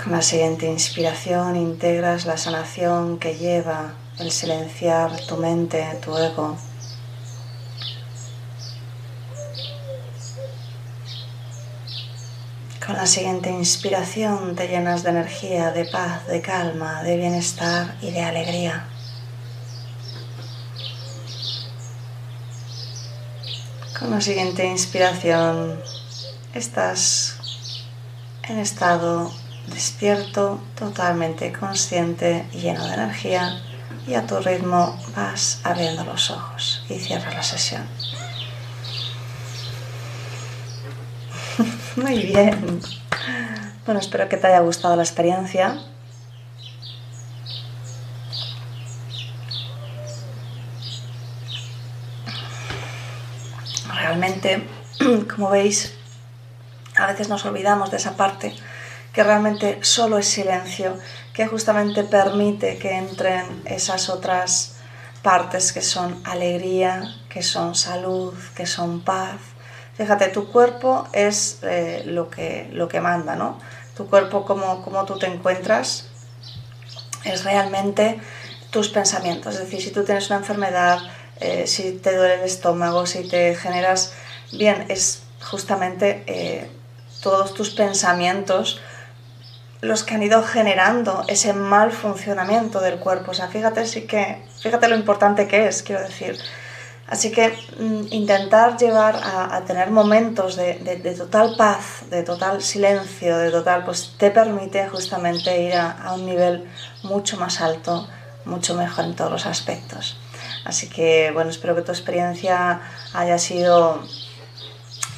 Con 0.03 0.13
la 0.13 0.21
siguiente 0.21 0.67
inspiración 0.67 1.57
integras 1.57 2.27
la 2.27 2.37
sanación 2.37 3.19
que 3.19 3.39
lleva 3.39 3.95
el 4.19 4.31
silenciar 4.31 5.19
tu 5.27 5.39
mente, 5.39 5.83
tu 6.05 6.15
ego. 6.19 6.59
La 12.99 13.07
siguiente 13.07 13.49
inspiración 13.49 14.57
te 14.57 14.67
llenas 14.67 15.05
de 15.05 15.11
energía, 15.11 15.71
de 15.71 15.85
paz, 15.85 16.27
de 16.27 16.43
calma, 16.43 17.05
de 17.05 17.17
bienestar 17.17 17.95
y 18.03 18.11
de 18.11 18.25
alegría. 18.25 18.89
Con 23.97 24.11
la 24.11 24.21
siguiente 24.21 24.67
inspiración 24.67 25.81
estás 26.55 27.37
en 28.49 28.59
estado 28.59 29.31
despierto, 29.69 30.61
totalmente 30.77 31.53
consciente, 31.53 32.49
lleno 32.51 32.85
de 32.85 32.95
energía 32.95 33.63
y 34.09 34.15
a 34.15 34.27
tu 34.27 34.41
ritmo 34.41 34.99
vas 35.15 35.61
abriendo 35.63 36.03
los 36.03 36.33
ojos 36.33 36.83
y 36.89 36.99
cierras 36.99 37.33
la 37.33 37.43
sesión. 37.45 37.87
Muy 41.99 42.23
bien. 42.23 42.81
Bueno, 43.85 43.99
espero 43.99 44.29
que 44.29 44.37
te 44.37 44.47
haya 44.47 44.61
gustado 44.61 44.95
la 44.95 45.03
experiencia. 45.03 45.83
Realmente, 53.93 54.65
como 55.35 55.51
veis, 55.51 55.95
a 56.97 57.09
veces 57.09 57.29
nos 57.29 57.45
olvidamos 57.45 57.91
de 57.91 57.97
esa 57.97 58.17
parte 58.17 58.55
que 59.13 59.25
realmente 59.25 59.81
solo 59.83 60.19
es 60.19 60.29
silencio, 60.29 60.97
que 61.33 61.49
justamente 61.49 62.05
permite 62.05 62.79
que 62.79 62.97
entren 62.97 63.63
esas 63.65 64.09
otras 64.09 64.77
partes 65.23 65.73
que 65.73 65.83
son 65.83 66.23
alegría, 66.25 67.17
que 67.29 67.43
son 67.43 67.75
salud, 67.75 68.35
que 68.55 68.67
son 68.67 69.01
paz, 69.01 69.41
Fíjate, 69.99 70.29
tu 70.29 70.47
cuerpo 70.53 71.09
es 71.13 71.59
eh, 71.63 72.05
lo, 72.07 72.31
que, 72.31 72.71
lo 72.73 72.87
que 72.87 73.01
manda, 73.01 73.35
¿no? 73.35 73.59
Tu 73.97 74.07
cuerpo, 74.07 74.47
como, 74.47 74.81
como 74.83 75.05
tú 75.05 75.19
te 75.19 75.27
encuentras, 75.27 76.07
es 77.25 77.43
realmente 77.43 78.21
tus 78.71 78.91
pensamientos. 78.91 79.57
Es 79.57 79.63
decir, 79.63 79.83
si 79.83 79.91
tú 79.91 80.05
tienes 80.05 80.31
una 80.31 80.39
enfermedad, 80.39 81.01
eh, 81.41 81.67
si 81.67 81.95
te 81.95 82.17
duele 82.17 82.35
el 82.35 82.43
estómago, 82.43 83.07
si 83.07 83.29
te 83.29 83.57
generas... 83.57 84.13
Bien, 84.53 84.87
es 84.89 85.25
justamente 85.51 86.23
eh, 86.29 86.71
todos 87.21 87.53
tus 87.55 87.71
pensamientos 87.71 88.81
los 89.81 90.05
que 90.05 90.15
han 90.15 90.23
ido 90.23 90.45
generando 90.45 91.25
ese 91.27 91.53
mal 91.53 91.91
funcionamiento 91.91 92.81
del 92.81 93.01
cuerpo. 93.01 93.33
O 93.33 93.35
sea, 93.35 93.49
fíjate, 93.49 93.85
sí 93.85 94.03
que, 94.03 94.45
fíjate 94.61 94.87
lo 94.87 94.95
importante 94.95 95.49
que 95.49 95.67
es, 95.67 95.83
quiero 95.83 96.03
decir. 96.03 96.39
Así 97.09 97.33
que 97.33 97.49
mm, 97.79 98.13
intentar 98.13 98.77
llevar 98.77 99.17
a, 99.17 99.63
tener 99.67 99.91
momentos 99.91 100.57
de, 100.57 101.15
total 101.17 101.55
paz, 101.57 102.05
de 102.11 102.23
total 102.23 102.63
silencio, 102.63 103.39
de 103.39 103.51
total, 103.51 103.85
pues 103.85 104.15
te 104.19 104.31
permite 104.31 104.87
justamente 104.89 105.63
ir 105.63 105.75
a, 105.75 106.13
un 106.13 106.27
nivel 106.27 106.69
mucho 107.03 107.39
más 107.39 107.63
alto, 107.63 108.07
mucho 108.45 108.75
mejor 108.75 109.07
en 109.07 109.17
todos 109.17 109.31
los 109.31 109.47
aspectos. 109.47 110.19
Así 110.67 110.89
que 110.89 111.31
bueno, 111.33 111.49
espero 111.51 111.75
que 111.75 111.83
tu 111.83 111.93
experiencia 111.93 112.83
haya 113.15 113.39
sido 113.39 114.03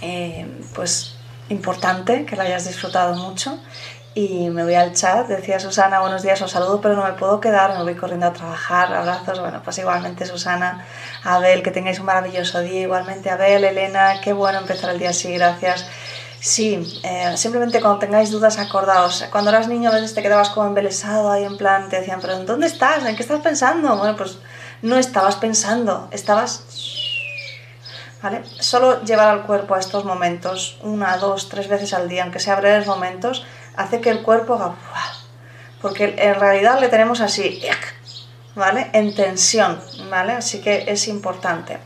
eh, 0.01 0.47
pues 0.77 1.17
importante, 1.49 2.25
que 2.25 2.37
la 2.37 2.45
hayas 2.45 2.67
disfrutado 2.67 3.17
mucho 3.17 3.59
y 4.15 4.51
me 4.51 4.65
voy 4.65 4.75
al 4.75 4.93
chat, 4.93 5.29
decía 5.29 5.61
Susana, 5.61 6.01
buenos 6.01 6.23
días, 6.23 6.43
os 6.43 6.51
saludo, 6.51 6.81
pero 6.81 6.97
no 6.97 7.05
me 7.05 7.13
puedo 7.13 7.41
quedar, 7.41 7.77
me 7.77 7.85
voy 7.85 7.95
corriendo 7.95 8.27
a 8.27 8.33
trabajar, 8.33 8.93
abrazos, 8.93 9.39
bueno, 9.39 9.61
pues 9.63 9.79
igualmente 9.79 10.27
Susana, 10.27 10.85
Abel, 11.23 11.63
que 11.63 11.71
tengáis 11.71 12.01
un 12.01 12.07
maravilloso 12.07 12.61
día, 12.61 12.81
igualmente 12.83 13.31
Abel, 13.31 13.65
Elena, 13.65 14.21
qué 14.21 14.33
bueno 14.33 14.59
empezar 14.59 14.91
el 14.91 14.99
día 14.99 15.11
así, 15.11 15.33
gracias. 15.35 15.87
Sí, 16.41 17.01
eh, 17.05 17.37
simplemente 17.37 17.81
cuando 17.81 17.99
tengáis 17.99 18.31
dudas 18.31 18.59
acordaos, 18.59 19.27
cuando 19.31 19.51
eras 19.51 19.69
niño 19.69 19.91
a 19.91 19.95
veces 19.95 20.15
te 20.15 20.23
quedabas 20.23 20.49
como 20.49 20.67
embelesado 20.67 21.31
ahí 21.31 21.45
en 21.45 21.57
plan, 21.57 21.89
te 21.89 22.01
decían, 22.01 22.19
pero 22.21 22.43
¿dónde 22.45 22.67
estás? 22.67 23.05
¿En 23.05 23.15
qué 23.15 23.23
estás 23.23 23.41
pensando? 23.41 23.95
Bueno, 23.97 24.17
pues 24.17 24.39
no 24.83 24.97
estabas 24.97 25.37
pensando, 25.37 26.09
estabas... 26.11 26.65
¿Vale? 28.23 28.43
Solo 28.59 29.03
llevar 29.03 29.29
al 29.29 29.47
cuerpo 29.47 29.75
a 29.75 29.79
estos 29.79 30.05
momentos, 30.05 30.79
una, 30.83 31.17
dos, 31.17 31.49
tres 31.49 31.69
veces 31.69 31.95
al 31.95 32.09
día, 32.09 32.23
aunque 32.23 32.39
sea 32.39 32.57
breves 32.57 32.87
momentos, 32.87 33.47
hace 33.77 34.01
que 34.01 34.11
el 34.11 34.23
cuerpo 34.23 34.55
haga... 34.55 34.75
Porque 35.81 36.15
en 36.19 36.35
realidad 36.35 36.79
le 36.79 36.89
tenemos 36.89 37.21
así, 37.21 37.63
¿vale? 38.55 38.91
En 38.93 39.15
tensión, 39.15 39.81
¿vale? 40.11 40.33
Así 40.33 40.61
que 40.61 40.85
es 40.89 41.09
importante. 41.09 41.79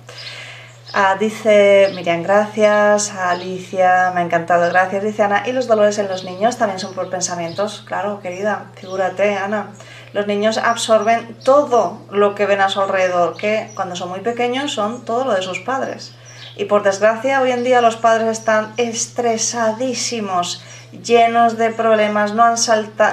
Ah, 0.96 1.16
dice 1.18 1.90
Miriam, 1.94 2.22
gracias. 2.22 3.12
Alicia, 3.12 4.12
me 4.14 4.20
ha 4.20 4.24
encantado, 4.24 4.68
gracias. 4.68 5.02
Dice 5.02 5.24
Ana, 5.24 5.42
¿y 5.44 5.50
los 5.50 5.66
dolores 5.66 5.98
en 5.98 6.06
los 6.06 6.22
niños 6.22 6.56
también 6.56 6.78
son 6.78 6.94
por 6.94 7.10
pensamientos? 7.10 7.82
Claro, 7.84 8.20
querida, 8.20 8.66
figúrate, 8.76 9.34
Ana. 9.36 9.70
Los 10.12 10.28
niños 10.28 10.56
absorben 10.56 11.36
todo 11.42 12.00
lo 12.10 12.36
que 12.36 12.46
ven 12.46 12.60
a 12.60 12.68
su 12.68 12.80
alrededor, 12.80 13.36
que 13.36 13.72
cuando 13.74 13.96
son 13.96 14.08
muy 14.08 14.20
pequeños 14.20 14.72
son 14.72 15.04
todo 15.04 15.24
lo 15.24 15.32
de 15.34 15.42
sus 15.42 15.58
padres. 15.58 16.14
Y 16.54 16.66
por 16.66 16.84
desgracia, 16.84 17.40
hoy 17.40 17.50
en 17.50 17.64
día 17.64 17.80
los 17.80 17.96
padres 17.96 18.28
están 18.28 18.72
estresadísimos 18.76 20.62
llenos 21.02 21.56
de 21.56 21.70
problemas, 21.70 22.34
no 22.34 22.44
han, 22.44 22.56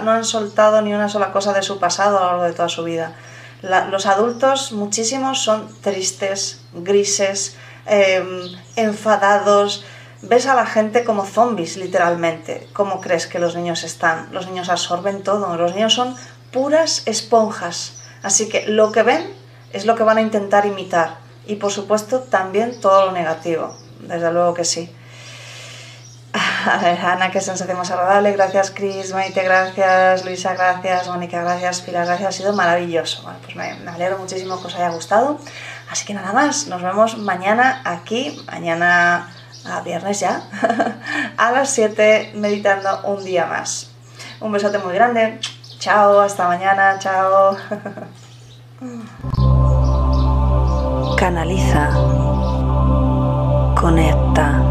no 0.03 0.11
han 0.11 0.25
soltado 0.25 0.81
ni 0.81 0.93
una 0.93 1.09
sola 1.09 1.31
cosa 1.31 1.53
de 1.53 1.63
su 1.63 1.79
pasado 1.79 2.17
a 2.17 2.21
lo 2.21 2.27
largo 2.27 2.43
de 2.43 2.53
toda 2.53 2.69
su 2.69 2.83
vida. 2.83 3.13
los 3.61 4.07
adultos, 4.07 4.71
muchísimos, 4.71 5.43
son 5.43 5.69
tristes, 5.81 6.61
grises, 6.73 7.55
em, 7.85 8.41
enfadados. 8.75 9.85
Ves 10.23 10.47
a 10.47 10.55
la 10.55 10.65
gente 10.65 11.03
como 11.03 11.25
zombies, 11.25 11.77
literalmente. 11.77 12.67
¿Cómo 12.73 13.01
crees 13.01 13.27
que 13.27 13.37
los 13.37 13.55
niños 13.55 13.83
están? 13.83 14.29
Los 14.31 14.47
niños 14.47 14.69
absorben 14.69 15.21
todo. 15.21 15.55
Los 15.57 15.75
niños 15.75 15.93
son 15.93 16.15
puras 16.51 17.03
esponjas. 17.05 18.01
Así 18.23 18.49
que 18.49 18.65
lo 18.67 18.91
que 18.91 19.03
ven 19.03 19.31
es 19.73 19.85
lo 19.85 19.95
que 19.95 20.03
van 20.03 20.17
a 20.17 20.21
intentar 20.21 20.65
imitar. 20.65 21.17
Y 21.45 21.57
por 21.57 21.71
supuesto 21.71 22.21
también 22.21 22.79
todo 22.79 23.05
lo 23.05 23.11
negativo. 23.11 23.75
Desde 23.99 24.31
luego 24.31 24.55
que 24.55 24.65
sí. 24.65 24.91
A 26.65 26.77
ver, 26.81 26.99
Ana, 26.99 27.31
qué 27.31 27.41
sensación 27.41 27.77
más 27.77 27.91
agradable. 27.91 28.31
Gracias, 28.33 28.71
Cris, 28.71 29.13
Maite, 29.13 29.43
gracias, 29.43 30.25
Luisa, 30.25 30.53
gracias, 30.53 31.07
Mónica, 31.07 31.41
gracias, 31.41 31.81
Pilar, 31.81 32.05
gracias. 32.05 32.29
Ha 32.29 32.31
sido 32.31 32.53
maravilloso. 32.53 33.23
Bueno, 33.23 33.39
pues 33.43 33.55
me, 33.55 33.89
alegro 33.89 34.19
muchísimo 34.19 34.59
que 34.59 34.67
os 34.67 34.75
haya 34.75 34.89
gustado. 34.89 35.39
Así 35.89 36.05
que 36.05 36.13
nada 36.13 36.33
más, 36.33 36.67
nos 36.67 36.81
vemos 36.81 37.17
mañana 37.17 37.81
aquí, 37.85 38.41
mañana 38.51 39.29
a 39.65 39.81
viernes 39.81 40.19
ya, 40.19 40.41
a 41.37 41.51
las 41.51 41.69
7, 41.71 42.33
meditando 42.35 43.01
un 43.03 43.23
día 43.23 43.45
más. 43.45 43.91
Un 44.39 44.51
besote 44.51 44.77
muy 44.79 44.93
grande. 44.93 45.39
Chao, 45.79 46.19
hasta 46.19 46.47
mañana, 46.47 46.97
chao. 46.99 47.57
Canaliza. 51.17 51.89
Conecta 53.79 54.70